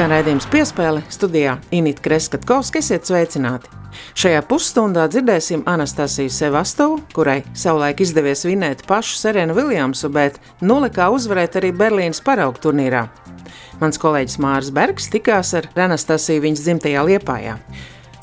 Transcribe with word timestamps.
Skan 0.00 0.14
raidījums 0.14 0.46
piespēle 0.48 1.02
studijā 1.12 1.58
Inīta 1.76 2.00
Kreskatkovska, 2.06 2.80
esiet 2.80 3.04
sveicināti! 3.04 3.68
Šajā 4.16 4.38
pusstundā 4.48 5.02
dzirdēsim 5.12 5.66
Anastasiju 5.68 6.32
Sevastovu, 6.32 7.02
kurai 7.12 7.42
savulaik 7.52 8.00
izdevies 8.00 8.46
vinēt 8.48 8.86
pašu 8.88 9.18
Serenu 9.20 9.52
Viljamsu, 9.58 10.08
bet 10.08 10.38
nulikā 10.64 11.10
uzvarēt 11.12 11.60
arī 11.60 11.74
Berlīnas 11.76 12.22
paraugu 12.24 12.64
turnīrā. 12.64 13.02
Mans 13.82 14.00
kolēģis 14.00 14.40
Mārs 14.40 14.72
Bergs 14.72 15.12
tikās 15.12 15.52
ar 15.60 15.68
Anastasiju 15.76 16.46
viņas 16.46 16.64
dzimtajā 16.64 17.04
Liepājā. 17.10 17.58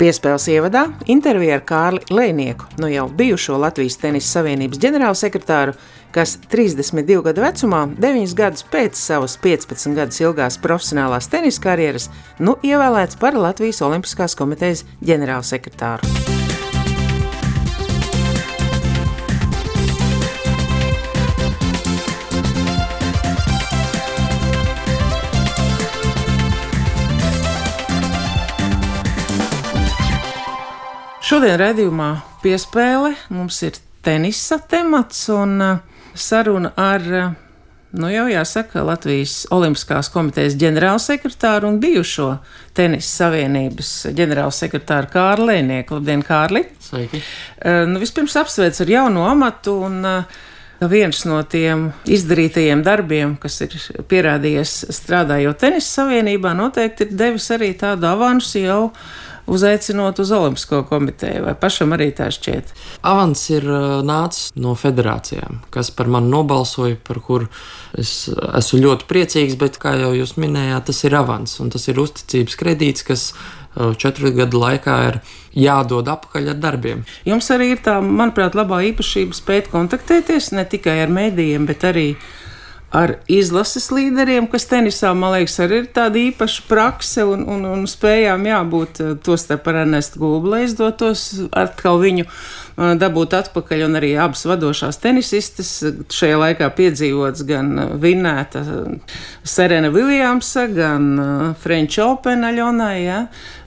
Piespēles 0.02 0.48
ievadā 0.50 0.84
intervija 1.14 1.60
ar 1.60 1.62
Kārli 1.66 2.02
Lēnieku, 2.10 2.72
no 2.80 2.88
nu 2.88 2.90
jau 2.96 3.06
bijušo 3.22 3.54
Latvijas 3.58 4.00
Tenisa 4.02 4.40
Savienības 4.40 4.82
ģenerālsekretāru, 4.82 5.78
kas 6.14 6.36
32 6.50 7.22
gadu 7.26 7.44
vecumā, 7.44 7.84
9 8.00 8.34
gadus 8.38 8.64
pēc 8.72 8.98
savas 8.98 9.36
15 9.42 9.96
gadus 9.98 10.20
ilgās 10.24 10.58
profesionālās 10.62 11.30
tenisa 11.30 11.62
karjeras, 11.68 12.08
nu 12.38 12.56
ievēlēts 12.64 13.20
par 13.20 13.38
Latvijas 13.38 13.82
Olimpiskās 13.84 14.36
komitejas 14.38 14.84
ģenerālsekretāru. 15.04 16.36
Šodien 31.28 31.58
redzējumā 31.60 32.06
piespēle 32.40 33.10
mums 33.36 33.58
ir 33.66 33.76
tenisa 34.00 34.56
temats 34.64 35.26
un 35.28 35.58
uh, 35.60 35.97
saruna 36.22 36.72
ar, 36.78 37.04
nu 37.98 38.10
jau 38.12 38.26
jāsaka, 38.30 38.82
Latvijas 38.86 39.40
Olimpiskās 39.54 40.10
komitejas 40.14 40.56
ģenerālsekretāru 40.60 41.70
un 41.70 41.80
bijušo 41.82 42.28
tenisa 42.76 43.24
savienības 43.24 43.92
ģenerālsekretāru 44.18 45.12
Kārli 45.14 45.48
Lēnieku. 45.52 45.98
Labdien, 45.98 46.26
Kārli! 46.26 46.66
Sveiki! 46.84 47.22
Uh, 47.58 47.84
nu, 47.90 48.02
vispirms 48.02 48.36
apsveic 48.40 48.82
ar 48.84 48.94
jauno 48.98 49.26
amatu 49.30 49.78
un 49.88 50.04
viens 50.86 51.24
no 51.26 51.40
tiem 51.42 51.88
izdarītajiem 52.06 52.82
darbiem, 52.86 53.34
kas 53.40 53.58
ir 53.64 53.74
pierādījies 54.10 54.74
strādājot 54.94 55.58
tenisa 55.58 56.02
savienībā, 56.02 56.52
noteikti 56.54 57.08
ir 57.08 57.16
devis 57.18 57.48
arī 57.54 57.72
tādu 57.78 58.06
avansu 58.06 58.62
jau 58.62 58.82
uzaicinot 59.48 60.18
uz 60.22 60.30
Olimpisko 60.34 60.82
komiteju, 60.88 61.44
vai 61.46 61.54
pašam 61.58 61.94
arī 61.96 62.10
tā 62.16 62.28
šķiet? 62.34 62.72
Avans 63.08 63.44
ir 63.50 63.66
uh, 63.68 63.98
nācis 64.06 64.52
no 64.60 64.74
federācijām, 64.78 65.62
kas 65.74 65.90
par 65.94 66.10
mani 66.12 66.30
nobalsoja, 66.32 66.98
par 67.04 67.22
kuru 67.24 67.48
es 67.98 68.28
esmu 68.28 68.82
ļoti 68.84 69.08
priecīgs, 69.10 69.58
bet, 69.60 69.80
kā 69.82 69.96
jau 69.98 70.12
jūs 70.16 70.36
minējāt, 70.40 70.88
tas 70.90 71.04
ir 71.08 71.16
avans 71.18 71.58
un 71.62 71.72
tas 71.74 71.88
ir 71.88 72.00
uzticības 72.02 72.58
kredīts, 72.60 73.06
kas 73.08 73.28
uh, 73.32 73.94
četru 73.98 74.32
gadu 74.36 74.60
laikā 74.62 74.98
ir 75.10 75.22
jādod 75.58 76.08
apakaļ 76.08 76.52
ar 76.52 76.60
darbiem. 76.62 77.06
Jums 77.28 77.48
arī 77.54 77.72
ir 77.74 77.80
tā, 77.84 77.98
manuprāt, 78.04 78.58
labā 78.58 78.82
īpašība 78.92 79.36
spēt 79.36 79.72
kontaktēties 79.72 80.52
ne 80.56 80.66
tikai 80.68 81.00
ar 81.06 81.14
mēdījiem, 81.14 81.66
bet 81.68 81.88
arī 81.88 82.10
ar 82.14 82.47
ar 82.94 83.18
izlases 83.28 83.90
līderiem, 83.92 84.46
kas 84.48 84.64
tenisā, 84.68 85.10
man 85.16 85.34
liekas, 85.36 85.58
arī 85.60 85.82
ir 85.82 85.90
tāda 85.92 86.20
īpaša 86.22 86.64
prakse 86.70 87.24
un, 87.28 87.44
un, 87.44 87.66
un 87.68 87.84
spējām 87.90 88.46
jābūt 88.48 89.02
eh, 89.04 89.10
to 89.24 89.36
starp 89.40 89.68
ar 89.68 89.82
Ernestu 89.84 90.22
Gulbu, 90.22 90.54
lai 90.54 90.62
izdotos 90.64 91.28
atkal 91.52 92.00
viņu 92.00 92.24
dabūt 92.78 93.34
atpakaļ, 93.34 93.80
un 93.88 93.98
arī 93.98 94.12
abas 94.20 94.44
vadošās 94.46 95.00
tenisistes 95.02 95.70
šajā 96.14 96.36
laikā 96.38 96.68
piedzīvots 96.76 97.42
gan 97.48 97.72
vinēta 97.98 98.62
Serena 99.42 99.90
Viljamsa, 99.90 100.68
gan 100.70 101.08
French 101.58 101.98
Open 102.04 102.46
Aļonai. 102.46 102.94
Ja? 103.02 103.18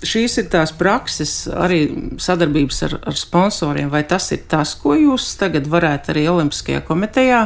Šīs 0.07 0.39
ir 0.39 0.47
tās 0.53 0.71
prakses, 0.77 1.35
arī 1.51 1.83
sadarbības 2.21 2.81
ar, 2.87 2.97
ar 3.11 3.19
sponsoriem. 3.19 3.91
Vai 3.91 4.05
tas 4.07 4.31
ir 4.31 4.45
tas, 4.51 4.77
ko 4.79 4.95
jūs 4.95 5.33
tagad 5.41 5.67
varētu 5.71 6.15
arī 6.15 6.25
Olimpiskajā 6.31 6.85
komitejā 6.87 7.45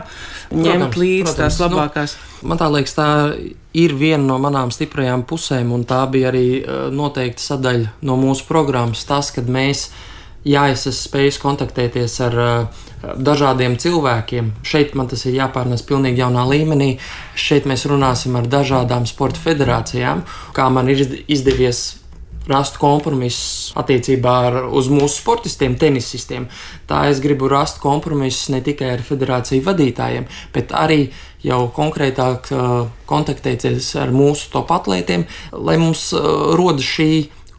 ņemt 0.53 1.01
līdzi 1.01 1.37
tās 1.41 1.57
nu, 1.59 1.65
labākās? 1.65 2.17
Nu, 2.19 2.51
man 2.51 2.61
tā 2.61 2.69
liekas, 2.69 2.93
tā 2.93 3.09
ir 3.75 3.97
viena 3.97 4.23
no 4.23 4.37
manām 4.43 4.69
stiprajām 4.71 5.25
pusēm, 5.25 5.73
un 5.73 5.83
tā 5.89 6.03
bija 6.13 6.29
arī 6.29 6.47
noteikti 6.93 7.41
sadaļa 7.41 7.95
no 8.05 8.21
mūsu 8.21 8.45
programmas. 8.45 9.01
Tas, 9.09 9.33
kad 9.33 9.49
mēs 9.49 9.89
ja 10.45 10.67
es 10.71 10.85
esmu 10.85 11.09
spējis 11.09 11.41
kontaktēties 11.41 12.19
ar 12.25 12.39
uh, 12.39 12.85
dažādiem 13.17 13.77
cilvēkiem, 13.81 14.53
šeit 14.65 14.95
man 14.97 15.09
tas 15.11 15.25
ir 15.25 15.37
jāpārnes 15.39 15.85
pilnīgi 15.85 16.23
jaunā 16.23 16.45
līmenī. 16.49 16.95
Šeit 17.35 17.67
mēs 17.69 17.85
runāsim 17.89 18.37
ar 18.39 18.49
dažādām 18.49 19.05
sporta 19.09 19.41
federācijām, 19.43 20.25
kā 20.55 20.69
man 20.73 20.89
ir 20.93 21.05
izdevies 21.27 21.85
rast 22.45 22.77
kompromisus 22.77 23.73
attiecībā 23.77 24.33
ar, 24.47 24.57
uz 24.69 24.89
mūsu 24.93 25.17
sportistiem, 25.17 25.77
tenisistiem. 25.81 26.47
Tā 26.89 27.07
es 27.09 27.21
gribu 27.23 27.49
rast 27.49 27.79
kompromisus 27.81 28.51
ne 28.53 28.61
tikai 28.65 28.91
ar 28.95 29.05
federāciju 29.05 29.65
vadītājiem, 29.65 30.27
bet 30.53 30.73
arī 30.77 31.07
jau 31.45 31.65
konkrētāk 31.73 32.51
uh, 32.53 32.85
kontaktēties 33.09 33.95
ar 34.01 34.13
mūsu 34.13 34.51
top 34.53 34.73
atlētiem, 34.77 35.25
lai 35.57 35.79
mums 35.81 36.11
uh, 36.13 36.53
rodas 36.57 36.85
šī 36.85 37.09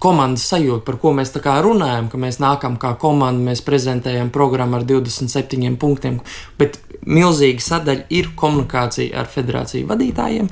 komandas 0.02 0.46
sajūta, 0.50 0.84
par 0.86 0.98
ko 1.02 1.12
mēs 1.16 1.32
runājam, 1.36 2.08
ka 2.10 2.18
mēs 2.18 2.38
nākam 2.42 2.76
kā 2.76 2.94
komanda, 3.00 3.42
mēs 3.50 3.62
prezentējam 3.62 4.30
programmu 4.30 4.76
ar 4.76 4.84
27 4.84 5.76
punktiem, 5.76 6.20
bet 6.58 6.78
milzīga 7.06 7.60
sadaļa 7.60 8.06
ir 8.10 8.32
komunikācija 8.34 9.18
ar 9.18 9.26
federāciju 9.26 9.86
vadītājiem 9.86 10.48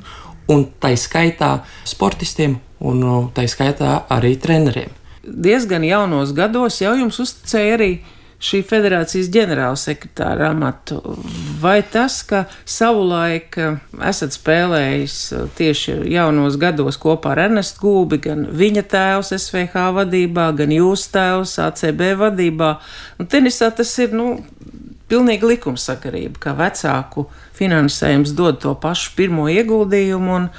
un 0.47 0.67
tā 0.79 0.93
skaitā 0.97 1.63
sportistiem 1.85 2.59
un 2.85 3.29
tā 3.33 3.47
skaitā 3.49 4.05
arī 4.13 4.35
treneriem. 4.37 4.91
Diezgan 5.25 5.83
jaunos 5.83 6.35
gados 6.37 6.81
jau 6.81 6.93
jums 6.93 7.17
uzticēja 7.19 7.77
arī 7.79 7.91
šī 8.43 8.61
federācijas 8.67 9.29
ģenerālsekretāra 9.33 10.49
amatu. 10.51 10.99
Vai 11.61 11.79
tas, 11.91 12.19
ka 12.27 12.45
savulaik 12.65 13.57
eh, 13.61 13.77
esat 14.09 14.35
spēlējis 14.35 15.17
eh, 15.33 15.45
tieši 15.57 15.97
jaunos 16.13 16.59
gados 16.61 16.99
kopā 17.01 17.33
ar 17.35 17.45
Ernestu 17.47 17.85
Gūbi, 17.85 18.21
gan 18.27 18.47
viņa 18.51 18.85
tēvs 18.91 19.33
SVH 19.39 19.89
vadībā, 19.99 20.49
gan 20.57 20.73
jūs 20.75 21.07
tēvs 21.13 21.57
ACB 21.67 22.07
vadībā, 22.21 22.75
un 23.19 23.31
tenisā 23.31 23.71
tas 23.75 23.93
ir, 24.03 24.15
nu, 24.15 24.35
pilnīgi 25.11 25.53
likumsakarība, 25.53 26.41
ka 26.41 26.55
vecāku 26.57 27.27
finansējums 27.55 28.33
dod 28.37 28.59
to 28.63 28.73
pašu 28.81 29.13
pirmo 29.17 29.47
ieguldījumu. 29.51 30.39
Un, 30.39 30.49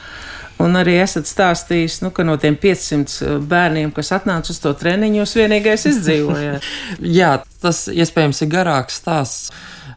Un 0.63 0.79
arī 0.81 0.95
esat 1.03 1.29
stāstījis, 1.29 1.99
nu, 2.01 2.11
ka 2.17 2.25
no 2.25 2.39
tiem 2.41 2.57
500 2.61 3.17
uh, 3.27 3.35
bērniem, 3.45 3.91
kas 3.97 4.15
atnāca 4.17 4.55
uz 4.55 4.61
to 4.63 4.73
treniņu, 4.79 5.21
jūs 5.21 5.35
vienīgais 5.37 5.85
izdzīvojāt. 5.93 6.69
Jā, 7.19 7.33
tas 7.61 7.85
iespējams 7.93 8.41
ir 8.47 8.53
garāks 8.55 8.97
stāsts, 9.03 9.51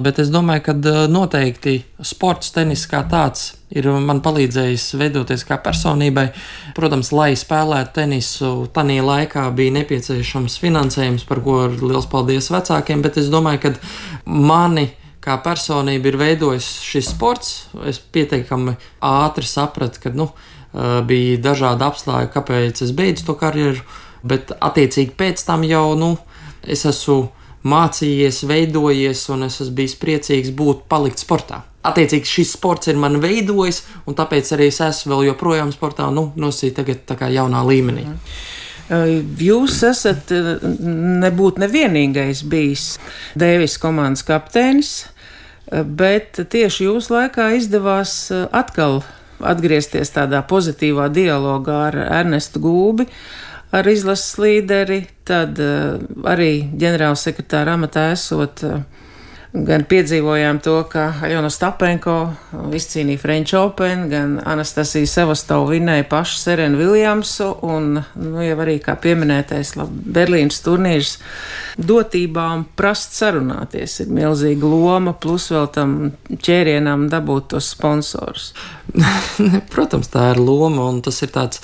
bet 0.03 0.19
es 0.19 0.31
domāju, 0.33 0.65
ka 0.67 0.75
uh, 0.75 0.99
noteikti 1.11 1.77
sports, 2.03 2.51
tenis 2.55 2.83
kā 2.91 3.05
tāds 3.07 3.53
ir 3.71 3.87
man 4.03 4.19
palīdzējis 4.25 4.89
veidoties 4.99 5.45
kā 5.47 5.59
personībai. 5.63 6.27
Protams, 6.75 7.13
lai 7.15 7.31
spēlētu 7.39 7.95
tenisu, 8.01 8.53
tajā 8.75 9.05
laikā 9.05 9.47
bija 9.55 9.77
nepieciešams 9.79 10.59
finansējums, 10.59 11.27
par 11.29 11.43
ko 11.45 11.61
ir 11.69 11.79
liels 11.83 12.09
paldies 12.11 12.51
vecākiem, 12.51 13.05
bet 13.05 13.21
es 13.21 13.31
domāju, 13.31 13.69
ka 13.69 13.75
mani 14.27 14.89
kā 15.23 15.35
personība 15.43 16.09
ir 16.09 16.17
veidojis 16.19 16.67
šis 16.83 17.11
sports. 17.13 17.51
Es 17.87 17.99
pietiekami 17.99 18.75
ātri 19.05 19.47
sapratu, 19.47 20.01
ka 20.03 20.13
nu, 20.15 20.29
bija 20.73 21.39
dažādi 21.41 21.85
apstākļi, 21.87 22.31
kāpēc 22.33 22.83
es 22.85 22.93
beidzu 22.95 23.25
to 23.29 23.35
karjeru, 23.39 23.81
bet 24.21 24.53
attiecīgi 24.59 25.15
pēc 25.17 25.41
tam 25.47 25.63
jau 25.65 25.95
nu, 25.97 26.13
es 26.67 26.85
esmu 26.85 27.29
mācījies, 27.69 28.43
veidojies, 28.47 29.25
un 29.33 29.47
es 29.47 29.59
esmu 29.59 29.75
bijis 29.81 29.97
priecīgs 29.99 30.53
būt 30.55 30.85
palikt 30.91 31.19
sportā. 31.19 31.63
Attiecīgi 31.89 32.27
šis 32.27 32.53
sports 32.57 32.91
ir 32.91 32.99
man 32.99 33.17
veidojis, 33.23 33.81
un 34.07 34.15
tāpēc 34.15 34.53
arī 34.55 34.67
es 34.71 34.79
esmu 34.83 35.15
vēl 35.15 35.29
joprojām 35.31 35.71
sportā, 35.75 36.09
nu, 36.11 36.29
nosīt 36.39 36.75
tagad 36.79 37.05
tā 37.07 37.15
kā 37.19 37.31
jaunā 37.31 37.63
līmenī. 37.67 38.05
Jūs 38.89 39.83
esat 39.85 40.31
nebūt 40.33 41.59
nevienīgais 41.61 42.41
bijis 42.49 42.85
Dēvis 43.37 43.77
komandas 43.81 44.25
kapteinis, 44.25 44.93
bet 45.69 46.41
tieši 46.49 46.87
jūsu 46.87 47.13
laikā 47.13 47.51
izdevās 47.59 48.15
atkal 48.49 49.03
atgriezties 49.45 50.13
tādā 50.15 50.41
pozitīvā 50.47 51.09
dialogā 51.13 51.77
ar 51.89 51.99
Ernestu 52.21 52.61
Gūbi, 52.63 53.07
ar 53.75 53.87
izlases 53.89 54.37
līderi, 54.41 55.03
tad 55.27 55.59
arī 55.59 56.53
ģenerālsekretāra 56.79 57.77
amatā 57.77 58.09
esot 58.15 58.63
gan 59.53 59.83
piedzīvojām 59.89 60.59
to, 60.61 60.75
ka 60.91 61.07
Aļona 61.25 61.49
Stapenko 61.53 62.15
izcīnīja 62.75 63.21
French 63.21 63.57
Open, 63.57 64.05
gan 64.11 64.35
Anastasija 64.45 65.09
Sevastova 65.09 65.71
vinnēja 65.71 66.05
pašu 66.09 66.37
Serenu 66.37 66.77
Viljamsu, 66.77 67.49
un, 67.65 67.97
nu, 67.97 68.43
jau 68.45 68.57
arī 68.61 68.77
kā 68.83 68.93
pieminētais 69.01 69.73
Berlīnas 69.79 70.61
turnīrs 70.65 71.15
dotībām 71.81 72.67
prast 72.77 73.17
sarunāties 73.17 73.99
ir 74.03 74.13
milzīga 74.13 74.69
loma, 74.69 75.15
plus 75.17 75.49
vēl 75.53 75.69
tam 75.73 75.95
ķērienam 76.29 77.07
dabūt 77.09 77.53
tos 77.55 77.73
sponsorus. 77.73 78.51
Protams, 79.73 80.11
tā 80.13 80.33
ir 80.35 80.43
loma, 80.43 80.91
un 80.91 81.01
tas 81.05 81.23
ir 81.25 81.33
tāds 81.33 81.63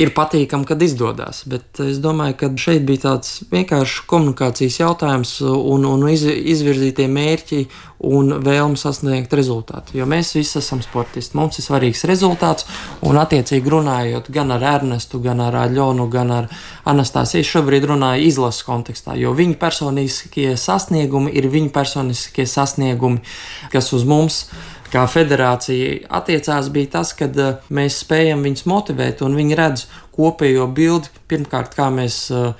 ir 0.00 0.12
patīkami, 0.16 0.64
kad 0.68 0.82
izdodas. 0.82 1.42
Bet 1.48 1.80
es 1.84 1.98
domāju, 2.02 2.36
ka 2.40 2.50
šeit 2.60 2.86
bija 2.88 3.04
tāds 3.06 3.42
vienkāršs 3.52 4.06
komunikācijas 4.08 4.78
jautājums 4.80 5.34
un, 5.44 5.84
un 5.88 6.06
iz, 6.08 6.24
izvirzītie 6.24 7.08
mērķi 7.12 7.66
un 8.08 8.32
vēlme 8.42 8.80
sasniegt 8.80 9.34
rezultātu. 9.36 9.94
Jo 9.98 10.08
mēs 10.10 10.32
visi 10.34 10.58
esam 10.58 10.80
sportisti. 10.82 11.36
Mums 11.38 11.60
ir 11.60 11.66
svarīgs 11.66 12.02
rezultāts, 12.08 12.66
un 13.06 13.20
attiecīgi 13.20 13.74
runājot 13.76 14.32
gan 14.34 14.50
ar 14.56 14.64
Ernestu, 14.72 15.20
gan 15.22 15.44
ar 15.44 15.60
Aļonu, 15.66 16.08
gan 16.10 16.32
ar 16.40 16.50
Anastasiju, 16.88 17.46
šobrīd 17.46 17.86
runāju 17.92 18.26
izlases 18.32 18.66
kontekstā, 18.66 19.14
jo 19.20 19.36
viņu 19.36 19.60
personiskie 19.60 20.56
sasniegumi 20.58 21.30
ir 21.36 21.46
viņu 21.52 21.70
personiskie 21.74 22.48
sasniegumi, 22.48 23.22
kas 23.70 23.92
uz 23.94 24.08
mums 24.08 24.46
ir 24.48 24.72
kā 24.92 25.06
federācija 25.10 26.10
attiecās, 26.20 26.68
bija 26.74 26.92
tas, 26.98 27.14
ka 27.16 27.28
uh, 27.30 27.56
mēs 27.72 28.02
spējam 28.04 28.44
viņus 28.46 28.68
motivēt 28.68 29.24
un 29.24 29.36
viņi 29.38 29.58
redz 29.58 29.88
kopējo 30.14 30.68
bildi. 30.76 31.12
Pirmkārt, 31.30 31.74
kā 31.78 31.88
mēs 31.94 32.26
uh, 32.34 32.52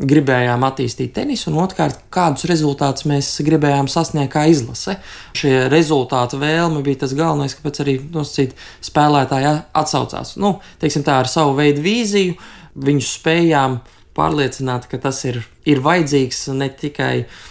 gribējām 0.00 0.64
attīstīt 0.64 1.12
tenisu, 1.16 1.50
un 1.50 1.58
otrkārt, 1.64 1.98
kādus 2.14 2.46
rezultātus 2.48 3.06
mēs 3.10 3.28
gribējām 3.44 3.90
sasniegt 3.90 4.32
kā 4.32 4.46
izlase. 4.48 4.96
Šie 5.36 5.66
rezultāti 5.72 6.40
vēlme 6.40 6.84
bija 6.86 7.02
tas 7.04 7.14
galvenais, 7.16 7.56
kāpēc 7.58 7.82
arī 7.84 7.98
nosacīt 8.14 8.56
spēlētāji 8.86 9.52
atsaucās. 9.76 10.36
Nu, 10.40 10.56
teiksim 10.80 11.04
tā, 11.06 11.20
ar 11.20 11.30
savu 11.30 11.58
veidu 11.58 11.84
vīziju 11.84 12.38
viņus 12.80 13.14
spējām 13.18 13.80
pārliecināt, 14.16 14.88
ka 14.90 15.00
tas 15.02 15.20
ir, 15.28 15.42
ir 15.68 15.82
vajadzīgs 15.84 16.46
ne 16.56 16.70
tikai 16.80 17.14
uh, 17.22 17.30
Eh, 17.30 17.49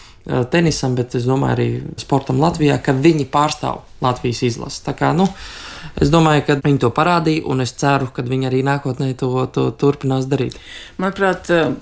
tenisam, 0.52 0.96
bet 0.98 1.16
es 1.18 1.26
domāju 1.28 1.56
arī 1.56 1.68
sportam 2.02 2.42
Latvijā, 2.42 2.78
ka 2.84 2.94
viņi 2.94 3.28
pārstāv 3.31 3.84
Latvijas 4.04 4.44
izlasi. 4.48 4.81
Tā 4.86 4.94
kā, 4.98 5.12
nu, 5.16 5.28
es 6.00 6.12
domāju, 6.14 6.46
ka 6.48 6.58
viņi 6.64 6.81
to 6.84 6.92
parādīja, 6.96 7.46
un 7.50 7.64
es 7.66 7.74
ceru, 7.80 8.10
ka 8.14 8.26
viņi 8.26 8.50
arī 8.50 8.64
nākotnē 8.68 9.14
to, 9.20 9.31
to 9.54 9.70
turpinās 9.80 10.28
darīt. 10.30 10.58
Manuprāt, 11.02 11.50
eh, 11.54 11.74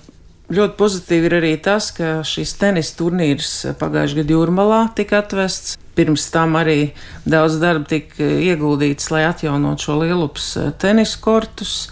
ļoti 0.53 0.77
pozitīvi 0.79 1.29
ir 1.29 1.37
arī 1.41 1.53
tas, 1.61 1.91
ka 1.95 2.21
šis 2.27 2.55
tenis 2.61 2.93
turnīrs 2.97 3.51
pagājušajā 3.79 4.23
gadā 4.23 4.37
Jūrmalā 4.37 4.81
tika 4.97 5.21
atvests. 5.23 5.75
Pirms 5.97 6.27
tam 6.29 6.53
arī 6.59 6.91
daudz 7.25 7.57
darba 7.59 7.89
tika 7.89 8.23
ieguldīts, 8.23 9.09
lai 9.11 9.25
atjaunotu 9.27 9.89
šo 9.89 9.99
lielups 10.03 10.53
eh, 10.61 10.71
tenis 10.79 11.17
kortus. 11.19 11.89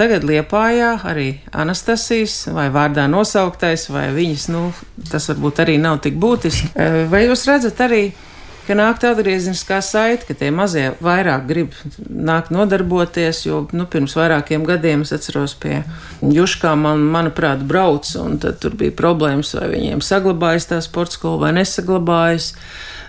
Tagad 0.00 0.24
Liepājā 0.24 0.94
arī 1.04 1.26
Anastasijas 1.52 2.46
vai 2.56 2.70
vārdā 2.72 3.04
nosauktais, 3.10 3.82
vai 3.92 4.06
viņas, 4.16 4.46
nu, 4.48 4.62
tas 5.10 5.28
varbūt 5.28 5.60
arī 5.60 5.74
nav 5.76 5.98
tik 6.06 6.16
būtiski. 6.20 6.70
Vai 7.12 7.26
jūs 7.26 7.44
redzat 7.50 7.82
arī, 7.84 8.06
ka 8.70 8.76
nāk 8.78 9.00
tā 9.02 9.10
atgriezniskā 9.10 9.80
saite, 9.82 10.28
ka 10.28 10.36
tie 10.38 10.52
mazie 10.54 10.92
vairāk 11.02 11.48
grib 11.48 11.74
nākt 12.06 12.52
nodarboties, 12.54 13.42
jo, 13.48 13.64
nu, 13.74 13.86
pirms 13.90 14.14
vairākiem 14.14 14.62
gadiem 14.68 15.02
es 15.02 15.10
atceros 15.16 15.56
pie 15.58 15.80
Juškām, 16.22 16.86
man, 16.86 17.02
manuprāt, 17.10 17.64
brauc, 17.66 18.06
un 18.20 18.38
tad 18.42 18.60
tur 18.62 18.76
bija 18.78 18.94
problēmas, 18.94 19.56
vai 19.58 19.72
viņiem 19.72 20.04
saglabājas 20.04 20.70
tā 20.70 20.78
sporta 20.86 21.18
skola 21.18 21.48
vai 21.48 21.52
nesaglabājas 21.58 22.52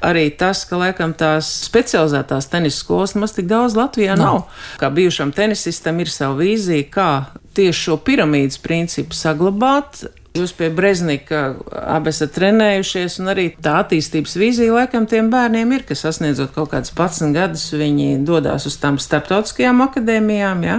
arī 0.01 0.31
tas, 0.33 0.63
ka 0.65 0.79
laikam 0.81 1.13
tās 1.13 1.49
specializētās 1.67 2.49
tenisa 2.49 2.81
skolas 2.81 3.13
maz 3.13 3.35
tik 3.37 3.45
daudz 3.51 3.77
Latvijā 3.77 4.15
nav. 4.17 4.41
nav. 4.41 4.63
Kā 4.81 4.89
bijušam 4.89 5.29
tenisistam 5.35 6.01
ir 6.01 6.09
sava 6.09 6.39
vīzija, 6.41 6.87
kā 6.89 7.11
tieši 7.53 7.85
šo 7.85 7.99
piramīdas 8.01 8.57
principu 8.63 9.13
saglabāt, 9.13 10.07
Jūs 10.31 10.53
pie 10.55 10.69
Breznika 10.71 11.41
abi 11.75 12.07
esat 12.13 12.31
trenējušies, 12.37 13.17
un 13.19 13.33
arī 13.33 13.49
tā 13.59 13.73
attīstības 13.81 14.37
vīzija 14.39 14.71
laikam 14.77 15.03
tiem 15.11 15.27
bērniem 15.33 15.73
ir, 15.75 15.83
ka 15.83 15.97
sasniedzot 15.99 16.53
kaut 16.55 16.69
kādus 16.71 16.93
11 16.95 17.35
gadus, 17.35 17.65
viņi 17.75 18.21
dodas 18.23 18.63
uz 18.69 18.77
tām 18.79 18.95
starptautiskajām 19.01 19.83
akadēmijām, 19.89 20.63
ja? 20.63 20.77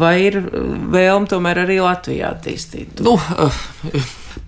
vai 0.00 0.16
ir 0.24 0.40
vēlme 0.42 1.30
tomēr 1.30 1.62
arī 1.62 1.78
Latvijā 1.84 2.32
attīstīt? 2.34 2.98
Nu, 3.06 3.14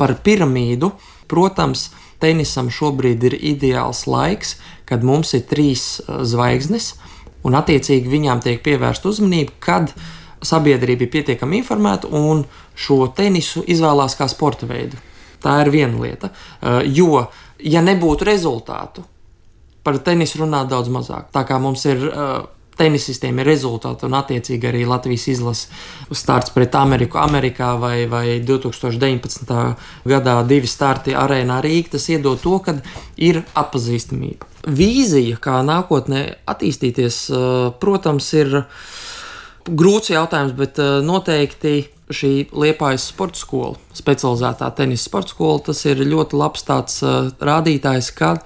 par 0.00 0.16
piramīdu, 0.26 0.90
protams, 1.30 1.92
tenisam 2.22 2.72
šobrīd 2.74 3.28
ir 3.30 3.36
ideāls 3.54 4.08
laiks, 4.10 4.56
kad 4.90 5.06
mums 5.06 5.36
ir 5.38 5.46
trīs 5.46 6.00
uh, 6.02 6.24
zvaigznes, 6.26 6.96
un 7.46 7.54
attiecīgi 7.58 8.10
viņām 8.10 8.42
tiek 8.42 8.58
pievērsta 8.66 9.06
uzmanība, 9.10 9.54
kad 9.62 9.94
sabiedrība 10.42 11.06
ir 11.06 11.12
pietiekami 11.12 11.60
informēta 11.62 12.10
un 12.10 12.44
šo 12.74 13.06
tenisu 13.16 13.64
izvēlās 13.66 14.16
kā 14.18 14.28
sporta 14.30 14.68
veidu. 14.70 14.98
Tā 15.42 15.58
ir 15.64 15.72
viena 15.74 15.98
lieta. 16.02 16.30
Uh, 16.60 16.80
jo, 16.86 17.26
ja 17.58 17.82
nebūtu 17.82 18.26
rezultātu, 18.28 19.04
par 19.82 19.98
tenisu 19.98 20.44
runāt 20.44 20.70
daudz 20.70 20.90
mazāk. 20.92 21.30
Tā 21.34 21.42
kā 21.46 21.58
mums 21.62 21.82
ir 21.90 22.04
uh, 22.06 22.44
tenisistiem 22.78 23.40
ir 23.42 23.48
rezultāti 23.50 24.06
un 24.08 24.16
attiecīgi 24.16 24.68
arī 24.70 24.84
Latvijas 24.88 25.26
izlases 25.32 25.68
starts 26.16 26.52
pret 26.54 26.74
Ameriku 26.78 27.20
Amerikā 27.20 27.72
vai, 27.80 28.06
vai 28.10 28.38
2019. 28.46 29.52
gadā 30.08 30.38
divi 30.48 30.70
starti 30.70 31.16
arēnā 31.18 31.60
Rīgā, 31.64 31.94
tas 31.96 32.08
iedod 32.12 32.40
to, 32.42 32.58
ka 32.64 32.78
ir 33.20 33.42
atpazīstamība. 33.58 34.48
Vīzija, 34.62 35.40
kā 35.42 35.58
nākotnē 35.66 36.22
attīstīties, 36.48 37.22
eh, 37.30 37.70
protams, 37.82 38.32
ir 38.38 38.62
grūts 39.68 40.12
jautājums, 40.12 40.54
bet 40.58 40.78
eh, 40.82 41.00
noteikti 41.04 41.74
šī 42.12 42.32
Liepājas 42.52 43.06
sporta 43.12 43.40
skola, 43.40 43.78
specializētā 43.96 44.68
tenisa 44.76 45.06
sporta 45.08 45.32
skola, 45.32 45.62
tas 45.70 45.80
ir 45.88 46.02
ļoti 46.04 46.36
labs 46.36 46.66
tāds 46.68 46.98
uh, 47.06 47.30
rādītājs, 47.40 48.10
kad 48.12 48.42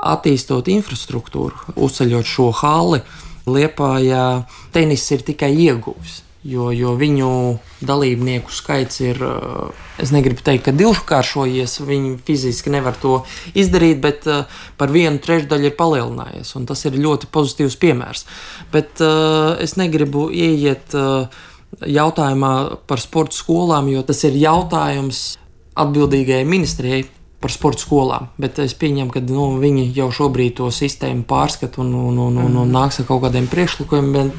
attīstot 0.00 0.70
infrastruktūru, 0.72 1.76
uzceļot 1.76 2.30
šo 2.30 2.48
halli, 2.62 3.02
Liepājā 3.42 4.46
tenis 4.72 5.04
ir 5.12 5.26
tikai 5.26 5.50
ieguvis. 5.66 6.21
Jo, 6.42 6.72
jo 6.74 6.96
viņu 6.98 7.28
dalībnieku 7.86 8.50
skaits 8.50 8.98
ir, 9.04 9.20
eh, 9.22 9.84
es 10.02 10.10
negribu 10.10 10.42
teikt, 10.42 10.64
ka 10.66 10.72
divkāršojies. 10.74 11.76
Viņi 11.86 12.16
fiziski 12.26 12.72
nevar 12.74 12.98
to 12.98 13.22
izdarīt, 13.54 14.00
bet 14.02 14.26
eh, 14.26 14.42
par 14.76 14.90
vienu 14.90 15.22
trešdaļu 15.22 15.70
ir 15.70 15.76
palielinājies. 15.78 16.50
Tas 16.66 16.84
ir 16.84 16.98
ļoti 16.98 17.30
pozitīvs 17.30 17.78
piemērs. 17.78 18.26
Bet 18.72 19.00
uh, 19.00 19.54
es 19.60 19.76
negribu 19.76 20.28
ieiet 20.30 20.94
jautājumā 21.80 22.52
par 22.86 23.00
sporta 23.00 23.36
skolām, 23.36 23.88
jo 23.92 24.02
tas 24.02 24.22
ir 24.24 24.36
jautājums 24.36 25.22
atbildīgajai 25.78 26.46
ministrijai 26.48 27.04
par 27.42 27.50
sporta 27.50 27.82
skolām. 27.82 28.28
Bet 28.40 28.60
es 28.62 28.74
pieņemu, 28.78 29.10
ka 29.12 29.22
nu, 29.26 29.48
viņi 29.62 29.88
jau 29.96 30.10
šobrīd 30.14 30.56
to 30.60 30.70
sistēmu 30.74 31.26
pārskata 31.28 31.82
un, 31.82 31.90
un, 31.98 32.20
un, 32.28 32.38
un, 32.44 32.60
un 32.62 32.70
nāks 32.76 33.02
ar 33.02 33.08
kaut 33.08 33.24
kādiem 33.26 33.48
priekšlikumiem. 33.50 34.30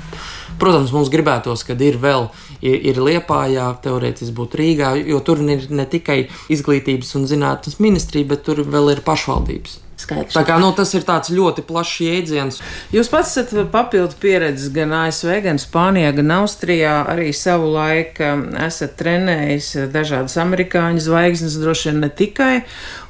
Protams, 0.63 0.93
mums 0.95 1.09
gribētos, 1.11 1.65
kad 1.67 1.81
ir 1.83 1.97
vēl 1.99 2.29
ir, 2.63 2.77
ir 2.93 2.99
Liepājā, 3.03 3.65
teorētiski 3.83 4.35
būtu 4.37 4.61
Rīgā, 4.61 4.93
jo 5.11 5.17
tur 5.19 5.41
ir 5.43 5.65
ne 5.75 5.83
tikai 5.89 6.21
izglītības 6.53 7.09
un 7.19 7.25
zinātnes 7.27 7.81
ministrija, 7.83 8.29
bet 8.29 8.45
tur 8.47 8.61
vēl 8.63 8.93
ir 8.93 9.01
pašvaldības. 9.03 9.81
Skaidrs. 9.99 10.35
Tā 10.35 10.45
kā 10.47 10.55
nu, 10.59 10.69
tas 10.75 10.93
ir 10.95 11.03
ļoti 11.03 11.65
plašs 11.67 11.97
jēdziens. 12.05 12.61
Jūs 12.95 13.11
pats 13.11 13.35
esat 13.35 13.69
papildu 13.71 14.15
pieredzes 14.19 14.71
gan 14.73 14.95
ASV, 15.03 15.35
gan 15.45 15.59
Spānijā, 15.61 16.13
gan 16.15 16.31
Austrijā. 16.39 16.95
Arī 17.11 17.29
savu 17.35 17.73
laiku 17.75 18.23
um, 18.25 18.45
esat 18.63 18.95
trenējis 18.99 19.91
dažādas 19.93 20.39
amerikāņu 20.41 21.03
zvaigznes, 21.03 21.59
droši 21.61 21.91
vien 21.91 22.01
ne 22.03 22.11
tikai. 22.23 22.55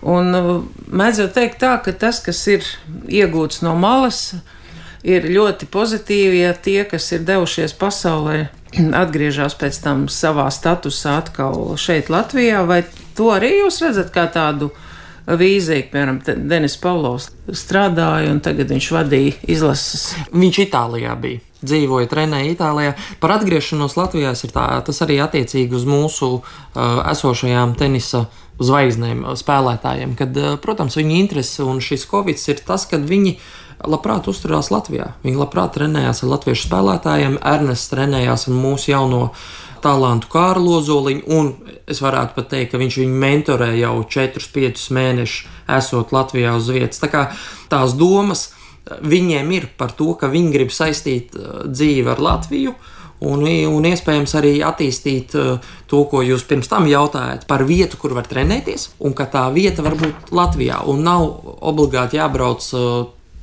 Un 0.02 0.34
uh, 0.38 0.52
mēdz 0.90 1.24
jau 1.24 1.30
teikt 1.38 1.62
tā, 1.64 1.78
ka 1.86 1.96
tas, 1.96 2.22
kas 2.26 2.42
ir 2.52 2.68
iegūts 3.08 3.64
no 3.66 3.78
malas, 3.80 4.34
ir 4.34 4.63
ļoti 5.04 5.68
pozitīvi, 5.72 6.44
ja 6.46 6.54
tie, 6.56 6.84
kas 6.88 7.10
ir 7.12 7.26
devušies 7.28 7.76
pasaulē, 7.80 8.48
atgriežas 9.04 9.58
pēc 9.60 9.82
tam 9.84 10.08
savā 10.12 10.48
statusā 10.54 11.20
atkal 11.22 11.76
šeit 11.78 12.10
Latvijā, 12.14 12.64
vai 12.68 12.84
to 13.18 13.34
arī 13.36 13.58
jūs 13.60 13.82
redzat 13.84 14.14
kā 14.16 14.30
tādu? 14.32 14.72
vīzija, 15.24 15.88
piemēram, 15.92 16.20
Denis 16.50 16.76
Pavlovs 16.82 17.30
strādāja 17.56 18.32
un 18.34 18.42
tagad 18.44 18.72
viņš 18.74 18.90
vadīja 18.92 19.38
izlases. 19.56 20.14
Viņš 20.36 20.62
Itālijā 20.66 21.16
bija. 21.20 21.40
Dzīvoja, 21.64 22.10
trenēja 22.12 22.52
Itālijā. 22.58 22.96
Par 23.24 23.38
atgriešanos 23.38 23.96
Latvijā 23.96 24.34
tā, 24.52 24.66
tas 24.84 25.00
arī 25.06 25.22
attiecīgi 25.24 25.78
uz 25.78 25.86
mūsu 25.88 26.32
uh, 26.36 26.44
esošajām 27.14 27.78
tenisa 27.80 28.26
zvaigznēm, 28.60 29.24
uh, 29.24 29.38
spēlētājiem. 29.40 30.18
Kad, 30.20 30.36
uh, 30.36 30.58
protams, 30.60 31.00
viņu 31.00 31.16
interese 31.22 31.64
un 31.64 31.80
šis 31.80 32.04
covid 32.12 32.44
ir 32.52 32.60
tas, 32.68 32.84
ka 32.90 33.00
viņi 33.00 33.38
labprāt 33.82 34.30
uzturās 34.32 34.72
Latvijā. 34.74 35.14
Viņi 35.26 35.42
labprāt 35.42 35.76
trenējās 35.78 36.24
ar 36.24 36.34
latviešu 36.36 36.68
spēlētājiem. 36.68 37.38
Ernests 37.54 37.92
trenējās 37.92 38.48
ar 38.50 38.58
mūsu 38.58 38.92
jauno 38.94 39.22
talantu 39.84 40.30
Kārlu 40.32 40.78
Ozoliņu, 40.80 41.24
un 41.36 41.52
es 41.90 42.00
varētu 42.04 42.38
pat 42.38 42.50
teikt, 42.54 42.72
ka 42.72 42.82
viņš 42.82 43.00
viņu 43.02 43.22
mentorē 43.24 43.74
jau 43.76 43.96
4-5 44.16 44.90
mēnešus, 44.96 45.48
esot 45.78 46.14
Latvijā 46.16 46.56
uz 46.58 46.70
vietas. 46.72 47.02
Tā 47.04 47.12
kā 47.12 47.24
tās 47.72 47.96
domas 48.00 48.52
viņiem 49.04 49.52
ir 49.56 49.70
par 49.78 49.94
to, 49.98 50.14
ka 50.20 50.32
viņi 50.32 50.52
grib 50.56 50.74
saistīt 50.74 51.36
dzīvi 51.68 52.14
ar 52.14 52.24
Latviju. 52.24 52.76
Un, 53.24 53.46
un 53.48 53.86
iespējams 53.88 54.34
arī 54.36 54.58
attīstīt 54.68 55.32
to, 55.88 56.00
ko 56.12 56.24
jūs 56.26 56.44
pirms 56.48 56.68
tam 56.68 56.90
jautājāt 56.92 57.46
par 57.48 57.64
vietu, 57.64 57.96
kur 58.02 58.16
var 58.18 58.28
trenēties, 58.28 58.90
un 59.00 59.16
ka 59.16 59.30
tā 59.32 59.46
vieta 59.56 59.86
var 59.86 59.96
būt 60.00 60.34
Latvijā. 60.36 60.82
Un 60.92 61.06
nav 61.08 61.24
obligāti 61.64 62.20
jābrauc 62.20 62.68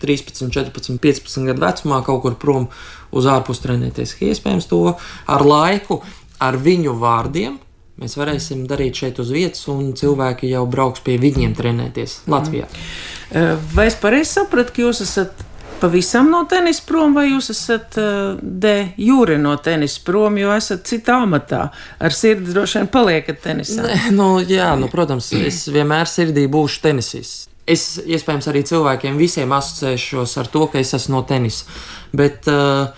13, 0.03 0.51
14, 0.53 0.99
15 1.03 1.49
gadu 1.51 1.65
vecumā 1.65 2.01
kaut 2.07 2.23
kur 2.25 2.39
prom 2.41 2.69
uz 3.17 3.29
ārpus 3.31 3.63
trenēties. 3.65 4.17
Iespējams, 4.31 4.69
to 4.71 4.83
ar 4.95 5.47
laiku, 5.47 6.01
ar 6.41 6.59
viņu 6.61 6.97
vārdiem. 7.01 7.59
Mēs 8.01 8.17
varēsim 8.17 8.65
darīt 8.69 8.97
šeit 9.03 9.19
uz 9.21 9.29
vietas, 9.35 9.67
un 9.69 9.93
cilvēki 9.99 10.49
jau 10.49 10.65
brauks 10.71 11.03
pie 11.05 11.19
viņiem 11.21 11.53
trenēties 11.59 12.23
Latvijā. 12.33 12.71
Mm. 12.71 13.67
Vai 13.75 13.91
es 13.91 13.99
pareizi 14.01 14.39
sapratu, 14.39 14.73
ka 14.73 14.87
jūs 14.87 15.03
esat 15.05 15.45
pavisam 15.81 16.31
no 16.31 16.43
tenisa 16.49 16.83
prom, 16.87 17.15
vai 17.17 17.27
jūs 17.31 17.51
esat 17.53 17.97
uh, 18.01 18.39
de 18.41 18.75
jūri 19.01 19.39
no 19.41 19.55
tenisa 19.63 20.01
prom, 20.05 20.37
jo 20.41 20.53
esat 20.55 20.85
citā 20.89 21.21
amatā? 21.25 21.67
Ar 22.01 22.17
sirdi 22.17 22.53
droši 22.55 22.81
vien 22.81 22.91
paliekat 22.93 23.41
tenisā. 23.45 23.85
Nē, 23.87 24.01
nu, 24.19 24.33
jā, 24.45 24.73
nu, 24.81 24.91
protams, 24.93 25.33
es 25.37 25.63
vienmēr 25.73 26.11
sirdī 26.11 26.47
būšu 26.51 26.85
tenisists. 26.89 27.49
Es 27.71 27.85
iespējams 28.03 28.49
arī 28.51 28.65
cilvēkiem 28.67 29.21
visiem 29.21 29.53
asociēšos 29.55 30.37
ar 30.41 30.51
to, 30.51 30.67
ka 30.73 30.81
es 30.81 30.95
esmu 30.97 31.19
no 31.19 31.23
tenisa. 31.29 31.69
Bet, 32.17 32.49
uh, 32.51 32.91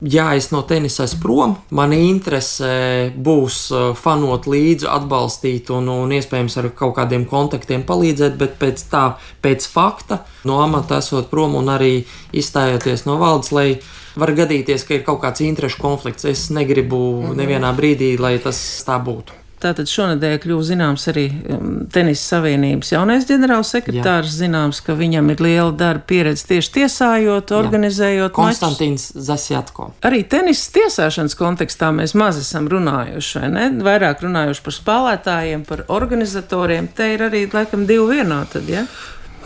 ja 0.00 0.26
es 0.36 0.50
no 0.52 0.62
tenisa 0.68 1.04
esmu 1.06 1.20
prom, 1.22 1.54
man 1.76 1.94
interese 1.96 3.12
būs 3.14 3.60
uh, 3.72 3.86
fanot 3.98 4.48
līdzi, 4.50 4.88
atbalstīt 4.90 5.70
un, 5.74 5.92
un 5.92 6.16
iespējams 6.16 6.58
ar 6.62 6.70
kaut 6.76 6.96
kādiem 6.98 7.28
kontaktiem 7.30 7.86
palīdzēt, 7.86 8.36
bet 8.40 8.58
pēc 8.60 8.86
tā, 8.92 9.04
pēc 9.44 9.68
fakta, 9.70 10.24
no 10.48 10.60
amata 10.64 11.00
esot 11.02 11.30
prom 11.30 11.56
un 11.60 11.70
arī 11.72 11.94
izstājoties 12.36 13.06
no 13.06 13.20
valdes, 13.22 13.54
lai 13.54 13.68
var 14.16 14.32
gadīties, 14.36 14.84
ka 14.88 14.96
ir 14.96 15.06
kaut 15.06 15.22
kāds 15.24 15.44
interešu 15.44 15.80
konflikts. 15.82 16.26
Es 16.28 16.48
negribu 16.50 17.00
mhm. 17.22 17.40
nevienā 17.40 17.74
brīdī, 17.76 18.16
lai 18.20 18.36
tas 18.42 18.60
tā 18.86 18.98
būtu. 19.02 19.45
Tātad 19.56 19.88
šonadēļ 19.88 20.34
kļuva 20.42 20.64
zināms 20.68 21.06
arī 21.08 21.22
um, 21.48 21.68
Tenisa 21.92 22.34
Savienības 22.34 22.90
jaunais 22.92 23.24
ģenerālsekretārs. 23.24 24.34
Zināms, 24.36 24.82
ka 24.84 24.92
viņam 24.98 25.30
ir 25.32 25.40
liela 25.46 25.70
darba 25.72 26.04
pieredze 26.10 26.44
tieši 26.50 26.72
tiesājot, 26.74 27.54
organizējot. 27.56 28.28
Jā. 28.28 28.34
Konstantīns 28.36 29.08
Zasjatko. 29.16 29.94
Arī 30.04 30.20
tenisas 30.28 30.68
tiesāšanas 30.74 31.38
kontekstā 31.40 31.88
mēs 31.96 32.12
maz 32.20 32.36
esam 32.42 32.68
runājuši, 32.68 33.38
vai 33.40 33.48
ne? 33.54 33.68
Vairāk 33.86 34.26
runājuši 34.26 34.64
par 34.66 34.76
spēlētājiem, 34.76 35.62
par 35.68 35.86
organizatoriem. 35.96 36.90
Te 36.92 37.14
ir 37.14 37.24
arī 37.24 37.46
laikam 37.48 37.86
divi 37.88 38.18
vienā 38.18 38.42
tad, 38.52 38.68
ja? 38.68 38.84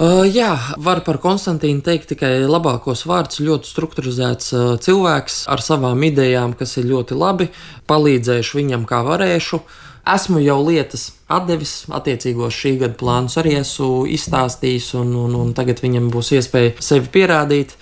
Uh, 0.01 0.25
jā, 0.27 0.49
var 0.81 1.05
par 1.07 1.21
Konstantīnu 1.23 1.85
teikt 1.87 2.09
tikai 2.17 2.33
labākos 2.51 3.05
vārdus. 3.07 3.45
Ļoti 3.47 3.71
strukturizēts 3.71 4.51
uh, 4.57 4.73
cilvēks 4.83 5.45
ar 5.55 5.63
savām 5.63 6.03
idejām, 6.09 6.57
kas 6.59 6.75
ir 6.83 6.91
ļoti 6.91 7.21
labi. 7.21 7.47
Palīdzējuši 7.87 8.59
viņam, 8.59 8.89
kā 8.91 9.05
varēšu. 9.07 9.61
Uh, 9.61 9.87
Esmu 10.09 10.41
jau 10.41 10.59
lietas 10.65 11.11
atdevis, 11.29 11.85
attiecīgos 11.93 12.57
šī 12.57 12.77
gada 12.81 12.97
plānus 12.99 13.37
arī 13.41 13.59
esmu 13.59 14.07
izstāstījis, 14.09 14.95
un, 15.01 15.13
un, 15.27 15.35
un 15.37 15.51
tagad 15.57 15.83
viņam 15.85 16.09
būs 16.13 16.33
iespēja 16.39 16.73
sevi 16.83 17.11
pierādīt. 17.13 17.77